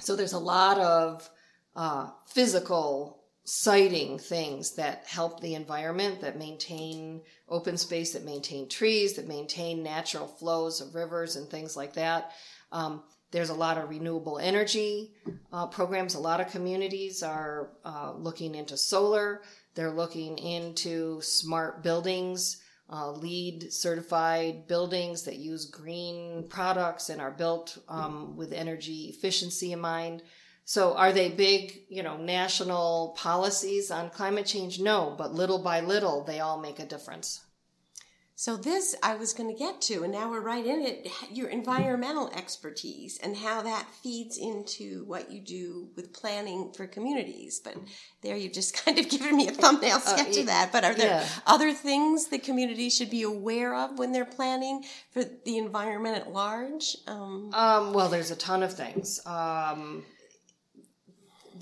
so 0.00 0.16
there's 0.16 0.32
a 0.32 0.38
lot 0.38 0.78
of 0.78 1.28
uh, 1.76 2.10
physical 2.26 3.24
siting 3.44 4.18
things 4.18 4.74
that 4.76 5.04
help 5.06 5.40
the 5.40 5.54
environment, 5.54 6.20
that 6.22 6.38
maintain 6.38 7.20
open 7.48 7.76
space, 7.76 8.14
that 8.14 8.24
maintain 8.24 8.68
trees, 8.68 9.14
that 9.14 9.28
maintain 9.28 9.82
natural 9.82 10.26
flows 10.26 10.80
of 10.80 10.94
rivers 10.94 11.36
and 11.36 11.48
things 11.48 11.76
like 11.76 11.92
that. 11.94 12.32
Um, 12.72 13.02
there's 13.30 13.50
a 13.50 13.54
lot 13.54 13.78
of 13.78 13.90
renewable 13.90 14.38
energy 14.38 15.12
uh, 15.52 15.66
programs. 15.66 16.14
A 16.14 16.20
lot 16.20 16.40
of 16.40 16.50
communities 16.50 17.22
are 17.22 17.70
uh, 17.84 18.12
looking 18.16 18.54
into 18.54 18.76
solar. 18.76 19.42
They're 19.74 19.90
looking 19.90 20.38
into 20.38 21.20
smart 21.20 21.82
buildings, 21.82 22.62
uh, 22.90 23.10
LEED 23.12 23.72
certified 23.72 24.66
buildings 24.66 25.22
that 25.24 25.36
use 25.36 25.66
green 25.66 26.46
products 26.48 27.08
and 27.08 27.20
are 27.20 27.30
built 27.30 27.78
um, 27.88 28.36
with 28.36 28.52
energy 28.52 29.12
efficiency 29.14 29.72
in 29.72 29.80
mind. 29.80 30.22
So 30.64 30.94
are 30.94 31.12
they 31.12 31.28
big, 31.28 31.82
you 31.88 32.02
know, 32.02 32.16
national 32.16 33.14
policies 33.18 33.90
on 33.90 34.10
climate 34.10 34.46
change? 34.46 34.80
No, 34.80 35.14
but 35.16 35.34
little 35.34 35.58
by 35.58 35.80
little, 35.80 36.24
they 36.24 36.40
all 36.40 36.58
make 36.60 36.78
a 36.78 36.86
difference. 36.86 37.43
So 38.36 38.56
this 38.56 38.96
I 39.00 39.14
was 39.14 39.32
going 39.32 39.48
to 39.48 39.58
get 39.58 39.80
to, 39.82 40.02
and 40.02 40.12
now 40.12 40.28
we're 40.28 40.40
right 40.40 40.66
in 40.66 40.82
it. 40.82 41.08
Your 41.30 41.48
environmental 41.48 42.30
expertise 42.34 43.16
and 43.22 43.36
how 43.36 43.62
that 43.62 43.86
feeds 44.02 44.38
into 44.38 45.04
what 45.04 45.30
you 45.30 45.40
do 45.40 45.88
with 45.94 46.12
planning 46.12 46.72
for 46.76 46.88
communities. 46.88 47.60
But 47.62 47.76
there, 48.22 48.36
you've 48.36 48.52
just 48.52 48.76
kind 48.84 48.98
of 48.98 49.08
given 49.08 49.36
me 49.36 49.46
a 49.46 49.52
thumbnail 49.52 49.96
uh, 49.96 50.00
sketch 50.00 50.36
uh, 50.36 50.40
of 50.40 50.46
that. 50.46 50.72
But 50.72 50.84
are 50.84 50.94
there 50.94 51.20
yeah. 51.20 51.28
other 51.46 51.72
things 51.72 52.26
that 52.28 52.42
communities 52.42 52.96
should 52.96 53.10
be 53.10 53.22
aware 53.22 53.72
of 53.72 53.98
when 54.00 54.10
they're 54.10 54.24
planning 54.24 54.84
for 55.12 55.22
the 55.22 55.56
environment 55.56 56.16
at 56.16 56.32
large? 56.32 56.96
Um, 57.06 57.50
um, 57.54 57.92
well, 57.92 58.08
there's 58.08 58.32
a 58.32 58.36
ton 58.36 58.64
of 58.64 58.72
things. 58.72 59.24
Um, 59.26 60.04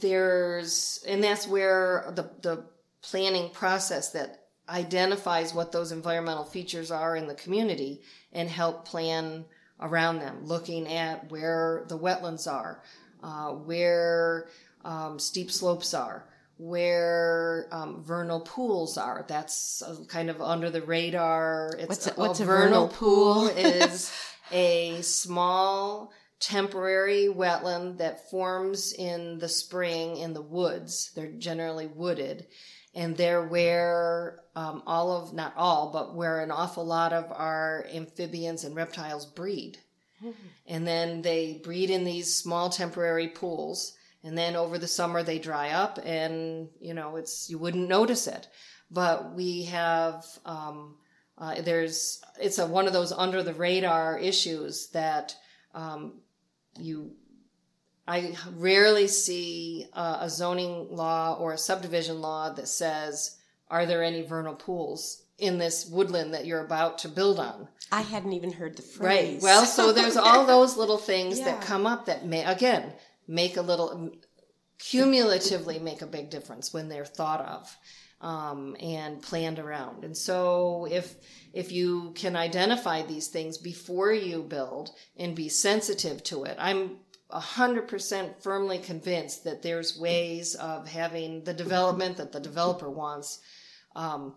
there's, 0.00 1.04
and 1.06 1.22
that's 1.22 1.46
where 1.46 2.10
the, 2.16 2.30
the 2.40 2.64
planning 3.02 3.50
process 3.50 4.12
that 4.12 4.41
identifies 4.68 5.52
what 5.54 5.72
those 5.72 5.92
environmental 5.92 6.44
features 6.44 6.90
are 6.90 7.16
in 7.16 7.26
the 7.26 7.34
community 7.34 8.02
and 8.32 8.48
help 8.48 8.84
plan 8.84 9.44
around 9.80 10.20
them, 10.20 10.46
looking 10.46 10.86
at 10.88 11.30
where 11.30 11.84
the 11.88 11.98
wetlands 11.98 12.50
are, 12.50 12.82
uh, 13.22 13.50
where 13.50 14.48
um, 14.84 15.18
steep 15.18 15.50
slopes 15.50 15.92
are, 15.94 16.24
where 16.56 17.66
um, 17.72 18.02
vernal 18.04 18.40
pools 18.40 18.96
are. 18.96 19.24
That's 19.28 19.82
kind 20.08 20.30
of 20.30 20.40
under 20.40 20.70
the 20.70 20.82
radar. 20.82 21.74
It's 21.78 21.88
what's 21.88 22.06
a, 22.06 22.12
what's 22.12 22.40
a, 22.40 22.44
a 22.44 22.46
vernal, 22.46 22.86
vernal 22.86 22.88
pool? 22.88 23.48
is 23.48 24.12
a 24.52 25.00
small 25.02 26.12
temporary 26.42 27.28
wetland 27.28 27.98
that 27.98 28.28
forms 28.30 28.92
in 28.92 29.38
the 29.38 29.48
spring 29.48 30.16
in 30.16 30.34
the 30.34 30.42
woods. 30.42 31.12
They're 31.14 31.32
generally 31.32 31.86
wooded. 31.86 32.46
And 32.94 33.16
they're 33.16 33.46
where 33.46 34.41
um, 34.54 34.82
all 34.86 35.12
of, 35.12 35.32
not 35.32 35.54
all, 35.56 35.90
but 35.92 36.14
where 36.14 36.40
an 36.40 36.50
awful 36.50 36.84
lot 36.84 37.12
of 37.12 37.30
our 37.32 37.86
amphibians 37.92 38.64
and 38.64 38.76
reptiles 38.76 39.26
breed. 39.26 39.78
Mm-hmm. 40.22 40.46
And 40.66 40.86
then 40.86 41.22
they 41.22 41.60
breed 41.64 41.90
in 41.90 42.04
these 42.04 42.34
small 42.34 42.70
temporary 42.70 43.28
pools 43.28 43.96
and 44.24 44.38
then 44.38 44.56
over 44.56 44.78
the 44.78 44.86
summer 44.86 45.22
they 45.22 45.38
dry 45.38 45.70
up 45.70 45.98
and 46.04 46.68
you 46.80 46.94
know 46.94 47.16
it's 47.16 47.50
you 47.50 47.58
wouldn't 47.58 47.88
notice 47.88 48.26
it 48.26 48.48
but 48.90 49.34
we 49.34 49.64
have 49.64 50.24
um, 50.44 50.96
uh, 51.38 51.60
there's 51.62 52.22
it's 52.40 52.58
a 52.58 52.66
one 52.66 52.86
of 52.86 52.92
those 52.92 53.12
under 53.12 53.42
the 53.42 53.54
radar 53.54 54.18
issues 54.18 54.88
that 54.88 55.34
um, 55.74 56.20
you 56.78 57.12
I 58.06 58.36
rarely 58.56 59.06
see 59.06 59.86
uh, 59.92 60.18
a 60.20 60.28
zoning 60.28 60.88
law 60.90 61.36
or 61.38 61.52
a 61.52 61.58
subdivision 61.58 62.20
law 62.20 62.50
that 62.50 62.68
says 62.68 63.38
are 63.72 63.86
there 63.86 64.04
any 64.04 64.22
vernal 64.22 64.54
pools 64.54 65.22
in 65.42 65.58
this 65.58 65.86
woodland 65.86 66.34
that 66.34 66.46
you're 66.46 66.64
about 66.64 66.98
to 66.98 67.08
build 67.08 67.40
on. 67.40 67.66
I 67.90 68.02
hadn't 68.02 68.32
even 68.32 68.52
heard 68.52 68.76
the 68.76 68.82
phrase. 68.82 69.34
Right. 69.34 69.42
Well, 69.42 69.64
so 69.64 69.92
there's 69.92 70.16
all 70.16 70.46
those 70.46 70.76
little 70.76 70.98
things 70.98 71.40
yeah. 71.40 71.46
that 71.46 71.62
come 71.62 71.84
up 71.84 72.06
that 72.06 72.24
may, 72.24 72.44
again, 72.44 72.92
make 73.26 73.56
a 73.56 73.62
little 73.62 74.12
cumulatively 74.78 75.78
make 75.78 76.02
a 76.02 76.06
big 76.06 76.30
difference 76.30 76.72
when 76.72 76.88
they're 76.88 77.04
thought 77.04 77.40
of 77.40 77.76
um, 78.20 78.76
and 78.80 79.20
planned 79.20 79.58
around. 79.58 80.04
And 80.04 80.16
so 80.16 80.86
if 80.90 81.16
if 81.52 81.72
you 81.72 82.12
can 82.14 82.36
identify 82.36 83.02
these 83.02 83.28
things 83.28 83.58
before 83.58 84.12
you 84.12 84.42
build 84.42 84.90
and 85.16 85.34
be 85.34 85.48
sensitive 85.48 86.22
to 86.24 86.44
it, 86.44 86.56
I'm 86.58 86.98
100% 87.32 88.42
firmly 88.42 88.78
convinced 88.78 89.44
that 89.44 89.62
there's 89.62 89.98
ways 89.98 90.54
of 90.54 90.88
having 90.88 91.44
the 91.44 91.54
development 91.54 92.18
that 92.18 92.32
the 92.32 92.40
developer 92.40 92.90
wants 92.90 93.40
um, 93.94 94.34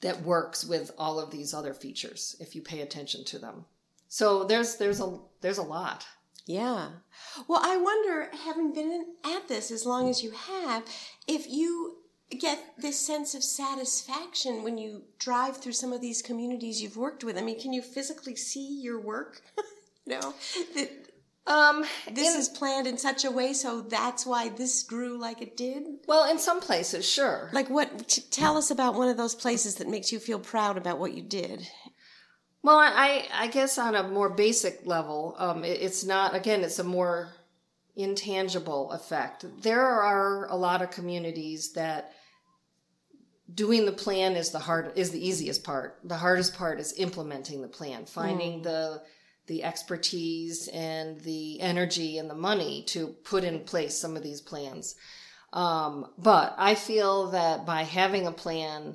that 0.00 0.22
works 0.22 0.64
with 0.64 0.90
all 0.98 1.18
of 1.18 1.30
these 1.30 1.52
other 1.52 1.74
features 1.74 2.36
if 2.40 2.54
you 2.54 2.62
pay 2.62 2.80
attention 2.80 3.24
to 3.26 3.38
them. 3.38 3.64
So 4.08 4.44
there's 4.44 4.76
there's 4.76 5.00
a 5.00 5.18
there's 5.40 5.58
a 5.58 5.62
lot. 5.62 6.06
Yeah. 6.46 6.88
Well, 7.46 7.60
I 7.62 7.76
wonder, 7.76 8.28
having 8.44 8.72
been 8.72 9.04
at 9.24 9.46
this 9.46 9.70
as 9.70 9.86
long 9.86 10.08
as 10.08 10.22
you 10.22 10.32
have, 10.32 10.84
if 11.28 11.48
you 11.48 11.98
get 12.38 12.74
this 12.78 12.98
sense 12.98 13.34
of 13.34 13.42
satisfaction 13.42 14.62
when 14.62 14.78
you 14.78 15.02
drive 15.18 15.56
through 15.56 15.72
some 15.72 15.92
of 15.92 16.00
these 16.00 16.22
communities 16.22 16.80
you've 16.80 16.96
worked 16.96 17.24
with. 17.24 17.36
I 17.36 17.42
mean, 17.42 17.60
can 17.60 17.72
you 17.72 17.82
physically 17.82 18.36
see 18.36 18.80
your 18.80 19.00
work? 19.00 19.42
no. 20.06 20.34
Um, 21.46 21.84
this 22.10 22.34
in, 22.34 22.40
is 22.40 22.48
planned 22.48 22.86
in 22.86 22.98
such 22.98 23.24
a 23.24 23.30
way 23.30 23.52
so 23.52 23.80
that's 23.80 24.26
why 24.26 24.50
this 24.50 24.82
grew 24.82 25.18
like 25.18 25.40
it 25.40 25.56
did. 25.56 25.84
Well, 26.06 26.30
in 26.30 26.38
some 26.38 26.60
places, 26.60 27.08
sure. 27.08 27.50
Like 27.52 27.70
what? 27.70 28.08
T- 28.08 28.22
tell 28.30 28.56
us 28.56 28.70
about 28.70 28.94
one 28.94 29.08
of 29.08 29.16
those 29.16 29.34
places 29.34 29.76
that 29.76 29.88
makes 29.88 30.12
you 30.12 30.18
feel 30.18 30.38
proud 30.38 30.76
about 30.76 30.98
what 30.98 31.14
you 31.14 31.22
did. 31.22 31.66
Well, 32.62 32.78
I, 32.78 33.26
I 33.32 33.46
guess 33.46 33.78
on 33.78 33.94
a 33.94 34.06
more 34.06 34.28
basic 34.28 34.84
level, 34.84 35.34
um, 35.38 35.64
it, 35.64 35.80
it's 35.80 36.04
not, 36.04 36.34
again, 36.34 36.62
it's 36.62 36.78
a 36.78 36.84
more 36.84 37.32
intangible 37.96 38.92
effect. 38.92 39.46
There 39.62 39.86
are 39.86 40.46
a 40.46 40.56
lot 40.56 40.82
of 40.82 40.90
communities 40.90 41.72
that 41.72 42.12
doing 43.52 43.86
the 43.86 43.92
plan 43.92 44.36
is 44.36 44.50
the 44.50 44.58
hard, 44.58 44.92
is 44.94 45.10
the 45.10 45.26
easiest 45.26 45.64
part. 45.64 46.00
The 46.04 46.18
hardest 46.18 46.54
part 46.54 46.80
is 46.80 46.92
implementing 46.98 47.62
the 47.62 47.68
plan, 47.68 48.04
finding 48.04 48.60
mm. 48.60 48.64
the, 48.64 49.02
the 49.50 49.64
expertise 49.64 50.68
and 50.68 51.20
the 51.22 51.60
energy 51.60 52.18
and 52.18 52.30
the 52.30 52.36
money 52.36 52.84
to 52.86 53.08
put 53.24 53.42
in 53.42 53.58
place 53.58 53.98
some 53.98 54.16
of 54.16 54.22
these 54.22 54.40
plans. 54.40 54.94
Um, 55.52 56.06
but 56.16 56.54
I 56.56 56.76
feel 56.76 57.32
that 57.32 57.66
by 57.66 57.82
having 57.82 58.28
a 58.28 58.32
plan, 58.32 58.94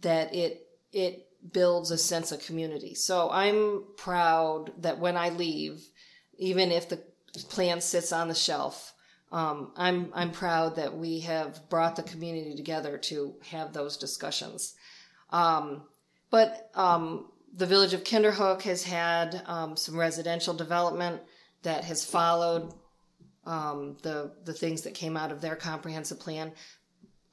that 0.00 0.34
it, 0.34 0.66
it 0.94 1.28
builds 1.52 1.90
a 1.90 1.98
sense 1.98 2.32
of 2.32 2.46
community. 2.46 2.94
So 2.94 3.28
I'm 3.30 3.84
proud 3.98 4.72
that 4.80 4.98
when 4.98 5.18
I 5.18 5.28
leave, 5.28 5.86
even 6.38 6.72
if 6.72 6.88
the 6.88 7.02
plan 7.50 7.82
sits 7.82 8.12
on 8.12 8.28
the 8.28 8.34
shelf, 8.34 8.94
um, 9.30 9.72
I'm 9.76 10.10
I'm 10.14 10.30
proud 10.30 10.76
that 10.76 10.96
we 10.96 11.20
have 11.20 11.68
brought 11.68 11.96
the 11.96 12.02
community 12.02 12.54
together 12.56 12.96
to 13.10 13.34
have 13.50 13.74
those 13.74 13.98
discussions. 13.98 14.74
Um, 15.28 15.82
but 16.30 16.70
um, 16.74 17.31
the 17.54 17.66
village 17.66 17.92
of 17.92 18.04
Kinderhook 18.04 18.62
has 18.62 18.82
had 18.82 19.42
um, 19.46 19.76
some 19.76 19.98
residential 19.98 20.54
development 20.54 21.20
that 21.62 21.84
has 21.84 22.04
followed 22.04 22.72
um, 23.44 23.96
the 24.02 24.32
the 24.44 24.52
things 24.52 24.82
that 24.82 24.94
came 24.94 25.16
out 25.16 25.32
of 25.32 25.40
their 25.40 25.56
comprehensive 25.56 26.20
plan. 26.20 26.52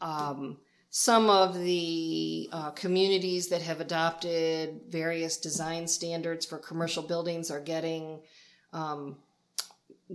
Um, 0.01 0.58
some 0.89 1.29
of 1.29 1.53
the 1.55 2.49
uh, 2.51 2.71
communities 2.71 3.49
that 3.49 3.62
have 3.62 3.79
adopted 3.79 4.82
various 4.89 5.38
design 5.38 5.88
standards 5.88 6.45
for 6.45 6.58
commercial 6.58 7.03
buildings 7.03 7.51
are 7.51 7.60
getting 7.60 8.21
um, 8.73 9.17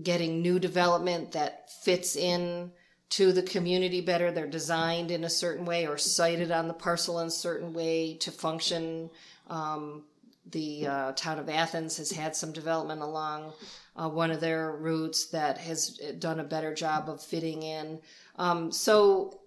getting 0.03 0.43
new 0.43 0.59
development 0.59 1.33
that 1.33 1.71
fits 1.83 2.17
in 2.17 2.73
to 3.11 3.33
the 3.33 3.43
community 3.43 4.01
better. 4.01 4.33
They're 4.33 4.47
designed 4.49 5.13
in 5.13 5.23
a 5.23 5.31
certain 5.31 5.65
way 5.65 5.87
or 5.87 5.97
sited 5.97 6.51
on 6.51 6.67
the 6.67 6.75
parcel 6.75 7.21
in 7.21 7.29
a 7.29 7.31
certain 7.31 7.73
way 7.73 8.17
to 8.19 8.33
function. 8.33 9.11
Um, 9.49 10.05
the 10.51 10.87
uh, 10.87 11.13
town 11.13 11.39
of 11.39 11.49
Athens 11.49 11.97
has 11.97 12.11
had 12.11 12.37
some 12.37 12.53
development 12.53 13.01
along 13.01 13.53
uh, 13.97 14.09
one 14.09 14.31
of 14.31 14.41
their 14.41 14.73
routes 14.73 15.27
that 15.27 15.59
has 15.59 16.01
done 16.19 16.41
a 16.41 16.45
better 16.45 16.75
job 16.75 17.09
of 17.09 17.23
fitting 17.23 17.63
in. 17.63 18.01
Um, 18.37 18.73
so 18.73 19.41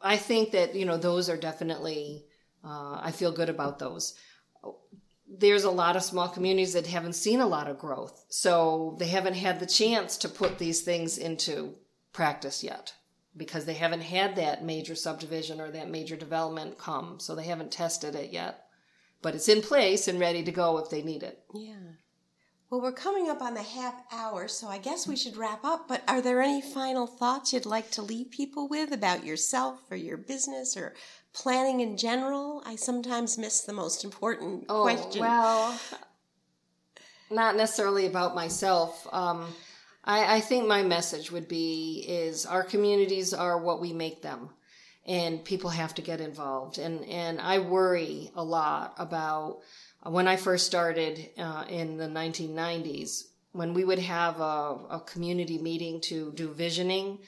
I 0.00 0.16
think 0.16 0.52
that 0.52 0.74
you 0.74 0.84
know 0.84 0.96
those 0.96 1.28
are 1.28 1.36
definitely. 1.36 2.24
Uh, 2.64 3.00
I 3.02 3.10
feel 3.10 3.32
good 3.32 3.48
about 3.48 3.80
those. 3.80 4.14
There's 5.28 5.64
a 5.64 5.70
lot 5.70 5.96
of 5.96 6.04
small 6.04 6.28
communities 6.28 6.74
that 6.74 6.86
haven't 6.86 7.14
seen 7.14 7.40
a 7.40 7.46
lot 7.46 7.68
of 7.68 7.78
growth, 7.78 8.24
so 8.28 8.96
they 8.98 9.08
haven't 9.08 9.34
had 9.34 9.58
the 9.58 9.66
chance 9.66 10.16
to 10.18 10.28
put 10.28 10.58
these 10.58 10.82
things 10.82 11.18
into 11.18 11.74
practice 12.12 12.62
yet 12.62 12.94
because 13.36 13.64
they 13.64 13.74
haven't 13.74 14.02
had 14.02 14.36
that 14.36 14.62
major 14.62 14.94
subdivision 14.94 15.60
or 15.60 15.70
that 15.70 15.90
major 15.90 16.16
development 16.16 16.78
come, 16.78 17.18
so 17.18 17.34
they 17.34 17.44
haven't 17.44 17.72
tested 17.72 18.14
it 18.14 18.30
yet. 18.30 18.61
But 19.22 19.34
it's 19.34 19.48
in 19.48 19.62
place 19.62 20.08
and 20.08 20.20
ready 20.20 20.42
to 20.42 20.52
go 20.52 20.78
if 20.78 20.90
they 20.90 21.02
need 21.02 21.22
it. 21.22 21.42
Yeah. 21.54 21.74
Well, 22.72 22.80
we're 22.80 22.92
coming 22.92 23.28
up 23.28 23.42
on 23.42 23.52
the 23.52 23.62
half 23.62 24.02
hour, 24.10 24.48
so 24.48 24.66
I 24.66 24.78
guess 24.78 25.06
we 25.06 25.14
should 25.14 25.36
wrap 25.36 25.62
up. 25.62 25.88
But 25.88 26.02
are 26.08 26.22
there 26.22 26.40
any 26.40 26.62
final 26.62 27.06
thoughts 27.06 27.52
you'd 27.52 27.66
like 27.66 27.90
to 27.92 28.02
leave 28.02 28.30
people 28.30 28.66
with 28.66 28.92
about 28.92 29.26
yourself 29.26 29.80
or 29.90 29.96
your 29.96 30.16
business 30.16 30.74
or 30.74 30.94
planning 31.34 31.80
in 31.80 31.98
general? 31.98 32.62
I 32.64 32.76
sometimes 32.76 33.36
miss 33.36 33.60
the 33.60 33.74
most 33.74 34.04
important 34.04 34.64
oh, 34.70 34.84
question. 34.84 35.20
Well, 35.20 35.78
not 37.30 37.56
necessarily 37.56 38.06
about 38.06 38.34
myself. 38.34 39.06
Um, 39.12 39.46
I, 40.04 40.36
I 40.36 40.40
think 40.40 40.66
my 40.66 40.82
message 40.82 41.30
would 41.30 41.48
be 41.48 42.06
is 42.08 42.46
our 42.46 42.64
communities 42.64 43.34
are 43.34 43.58
what 43.58 43.82
we 43.82 43.92
make 43.92 44.22
them 44.22 44.48
and 45.06 45.44
people 45.44 45.70
have 45.70 45.94
to 45.94 46.02
get 46.02 46.20
involved. 46.20 46.78
And, 46.78 47.04
and 47.06 47.40
I 47.40 47.58
worry 47.58 48.30
a 48.34 48.44
lot 48.44 48.94
about 48.98 49.60
when 50.04 50.28
I 50.28 50.36
first 50.36 50.66
started 50.66 51.30
uh, 51.38 51.64
in 51.68 51.96
the 51.96 52.06
1990s, 52.06 53.24
when 53.52 53.74
we 53.74 53.84
would 53.84 53.98
have 53.98 54.40
a, 54.40 54.78
a, 54.90 55.02
community 55.06 55.58
meeting 55.58 56.00
to 56.02 56.32
do 56.32 56.52
visioning, 56.52 57.18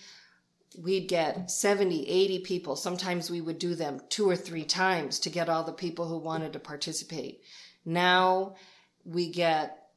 we'd 0.81 1.09
get 1.09 1.51
70, 1.51 2.09
80 2.09 2.39
people. 2.41 2.77
Sometimes 2.77 3.31
we 3.31 3.41
would 3.41 3.59
do 3.59 3.75
them 3.75 4.01
two 4.09 4.29
or 4.29 4.37
three 4.37 4.65
times 4.65 5.21
to 5.21 5.31
get 5.31 5.49
all 5.49 5.65
the 5.65 5.73
people 5.73 6.09
who 6.09 6.19
wanted 6.19 6.53
to 6.55 6.59
participate. 6.59 7.43
Now 7.85 8.55
we 9.05 9.31
get 9.31 9.89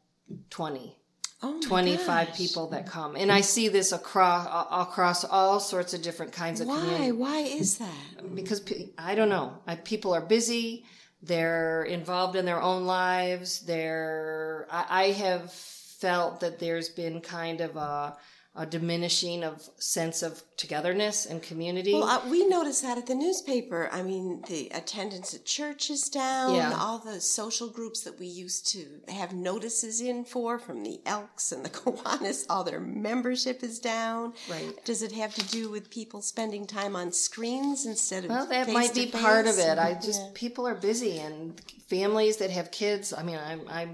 20. 0.50 0.97
Oh 1.44 1.60
25 1.62 2.28
gosh. 2.28 2.36
people 2.36 2.68
that 2.70 2.88
come 2.88 3.16
and 3.16 3.32
i 3.32 3.42
see 3.42 3.68
this 3.68 3.92
across 3.92 4.48
across 4.72 5.24
all 5.24 5.60
sorts 5.60 5.94
of 5.94 6.02
different 6.02 6.32
kinds 6.32 6.62
of 6.62 6.68
why 6.68 6.80
community. 6.80 7.12
why 7.12 7.38
is 7.42 7.78
that 7.78 8.34
because 8.34 8.64
i 8.98 9.14
don't 9.14 9.30
know 9.30 9.54
people 9.84 10.16
are 10.16 10.22
busy 10.22 10.84
they're 11.22 11.84
involved 11.84 12.36
in 12.36 12.46
their 12.46 12.62
own 12.62 12.86
lives. 12.86 13.62
They're, 13.62 14.68
I, 14.70 14.86
I 14.90 15.04
have 15.12 15.52
felt 15.52 16.42
that 16.42 16.60
there's 16.60 16.90
been 16.90 17.22
kind 17.22 17.62
of 17.62 17.76
a, 17.76 18.16
a 18.58 18.66
diminishing 18.66 19.44
of 19.44 19.70
sense 19.78 20.24
of 20.24 20.42
togetherness 20.58 21.28
and 21.28 21.44
community. 21.44 21.94
Well, 21.94 22.06
uh, 22.06 22.28
we 22.28 22.48
notice 22.48 22.82
that 22.82 22.98
at 22.98 23.06
the 23.06 23.14
newspaper. 23.14 23.88
I 23.92 24.02
mean, 24.02 24.44
the 24.48 24.70
attendance 24.74 25.36
at 25.36 25.46
church 25.46 25.92
is 25.92 26.10
down. 26.10 26.56
Yeah. 26.56 26.76
All 26.76 26.98
the 26.98 27.22
social 27.22 27.70
groups 27.70 28.02
that 28.02 28.20
we 28.20 28.26
used 28.26 28.68
to 28.72 28.86
have 29.10 29.32
notices 29.32 30.02
in 30.02 30.26
for, 30.26 30.58
from 30.58 30.84
the 30.84 31.00
Elks 31.06 31.52
and 31.52 31.64
the 31.64 31.70
Kiwanis, 31.78 32.48
all 32.50 32.64
their 32.64 32.80
membership 32.80 33.62
is 33.62 33.78
down. 33.78 34.34
Right. 34.50 34.74
Does 34.84 35.04
it 35.04 35.12
have 35.12 35.36
to 35.36 35.48
do 35.50 35.70
with 35.70 35.92
people 35.92 36.24
spending 36.24 36.66
time 36.66 36.96
on 36.96 37.12
screens 37.12 37.86
instead 37.86 38.24
of? 38.24 38.32
Well, 38.32 38.48
that 38.48 38.70
might 38.74 38.96
be 38.96 39.06
part 39.06 39.46
of 39.46 39.60
it. 39.60 39.78
I 39.78 39.94
just 39.94 40.22
yeah. 40.24 40.30
people 40.34 40.68
are 40.68 40.76
busy 40.76 41.20
and 41.20 41.62
families 41.88 42.38
that 42.38 42.50
have 42.50 42.72
kids. 42.72 43.14
I 43.14 43.22
mean, 43.22 43.38
I'm 43.38 43.62
I'm 43.70 43.90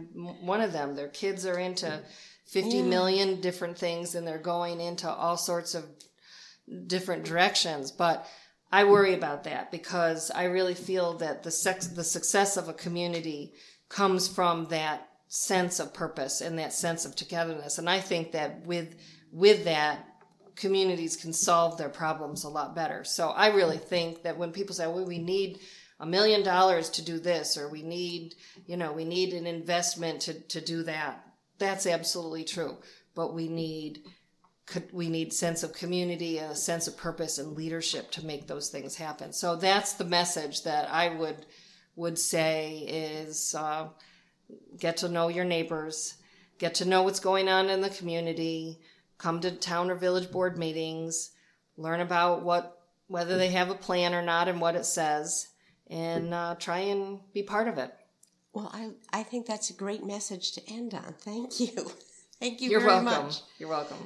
one 0.45 0.61
of 0.61 0.71
them. 0.71 0.95
Their 0.95 1.09
kids 1.09 1.45
are 1.45 1.59
into. 1.59 2.01
Fifty 2.45 2.77
yeah. 2.77 2.83
million 2.83 3.41
different 3.41 3.77
things 3.77 4.15
and 4.15 4.27
they're 4.27 4.37
going 4.37 4.79
into 4.79 5.09
all 5.09 5.37
sorts 5.37 5.75
of 5.75 5.85
different 6.87 7.25
directions. 7.25 7.91
But 7.91 8.27
I 8.71 8.85
worry 8.85 9.13
about 9.13 9.43
that 9.43 9.71
because 9.71 10.31
I 10.31 10.45
really 10.45 10.73
feel 10.73 11.17
that 11.19 11.43
the 11.43 11.51
sex, 11.51 11.87
the 11.87 12.03
success 12.03 12.57
of 12.57 12.69
a 12.69 12.73
community 12.73 13.53
comes 13.89 14.27
from 14.27 14.65
that 14.65 15.09
sense 15.27 15.79
of 15.79 15.93
purpose 15.93 16.41
and 16.41 16.59
that 16.59 16.73
sense 16.73 17.05
of 17.05 17.15
togetherness. 17.15 17.77
And 17.77 17.89
I 17.89 17.99
think 17.99 18.31
that 18.31 18.65
with, 18.65 18.95
with 19.31 19.65
that, 19.65 20.05
communities 20.55 21.15
can 21.15 21.33
solve 21.33 21.77
their 21.77 21.89
problems 21.89 22.43
a 22.43 22.49
lot 22.49 22.75
better. 22.75 23.03
So 23.03 23.29
I 23.29 23.47
really 23.47 23.77
think 23.77 24.23
that 24.23 24.37
when 24.37 24.51
people 24.51 24.75
say, 24.75 24.85
well, 24.85 25.05
we 25.05 25.17
need 25.17 25.59
a 25.99 26.05
million 26.05 26.43
dollars 26.43 26.89
to 26.91 27.03
do 27.03 27.19
this, 27.19 27.57
or 27.57 27.69
we 27.69 27.81
need, 27.81 28.35
you 28.65 28.77
know, 28.77 28.91
we 28.91 29.05
need 29.05 29.33
an 29.33 29.47
investment 29.47 30.21
to, 30.21 30.33
to 30.49 30.61
do 30.61 30.83
that. 30.83 31.22
That's 31.59 31.85
absolutely 31.85 32.43
true. 32.43 32.77
But 33.15 33.33
we 33.33 33.47
need 33.47 34.03
we 34.91 35.09
need 35.09 35.33
sense 35.33 35.61
of 35.61 35.73
community 35.73 36.37
and 36.37 36.53
a 36.53 36.55
sense 36.55 36.87
of 36.87 36.97
purpose 36.97 37.37
and 37.37 37.55
leadership 37.55 38.09
to 38.11 38.25
make 38.25 38.47
those 38.47 38.69
things 38.69 38.95
happen. 38.95 39.33
So 39.33 39.55
that's 39.55 39.93
the 39.93 40.05
message 40.05 40.63
that 40.63 40.89
I 40.89 41.09
would 41.09 41.45
would 41.95 42.17
say 42.17 42.77
is 42.87 43.53
uh, 43.55 43.89
get 44.79 44.97
to 44.97 45.09
know 45.09 45.27
your 45.27 45.45
neighbors, 45.45 46.15
get 46.57 46.75
to 46.75 46.85
know 46.85 47.03
what's 47.03 47.19
going 47.19 47.49
on 47.49 47.69
in 47.69 47.81
the 47.81 47.89
community, 47.89 48.79
come 49.17 49.41
to 49.41 49.51
town 49.51 49.91
or 49.91 49.95
village 49.95 50.31
board 50.31 50.57
meetings, 50.57 51.31
learn 51.77 51.99
about 51.99 52.43
what 52.43 52.79
whether 53.07 53.37
they 53.37 53.49
have 53.49 53.69
a 53.69 53.75
plan 53.75 54.15
or 54.15 54.21
not 54.21 54.47
and 54.47 54.61
what 54.61 54.75
it 54.75 54.85
says, 54.85 55.49
and 55.87 56.33
uh, 56.33 56.55
try 56.55 56.79
and 56.79 57.19
be 57.33 57.43
part 57.43 57.67
of 57.67 57.77
it. 57.77 57.93
Well, 58.53 58.69
I, 58.73 58.91
I 59.11 59.23
think 59.23 59.45
that's 59.47 59.69
a 59.69 59.73
great 59.73 60.05
message 60.05 60.51
to 60.53 60.61
end 60.71 60.93
on. 60.93 61.15
Thank 61.19 61.59
you. 61.59 61.67
Thank 62.39 62.61
you 62.61 62.69
You're 62.71 62.81
very 62.81 63.03
welcome. 63.03 63.25
much. 63.25 63.41
You're 63.57 63.69
welcome. 63.69 63.97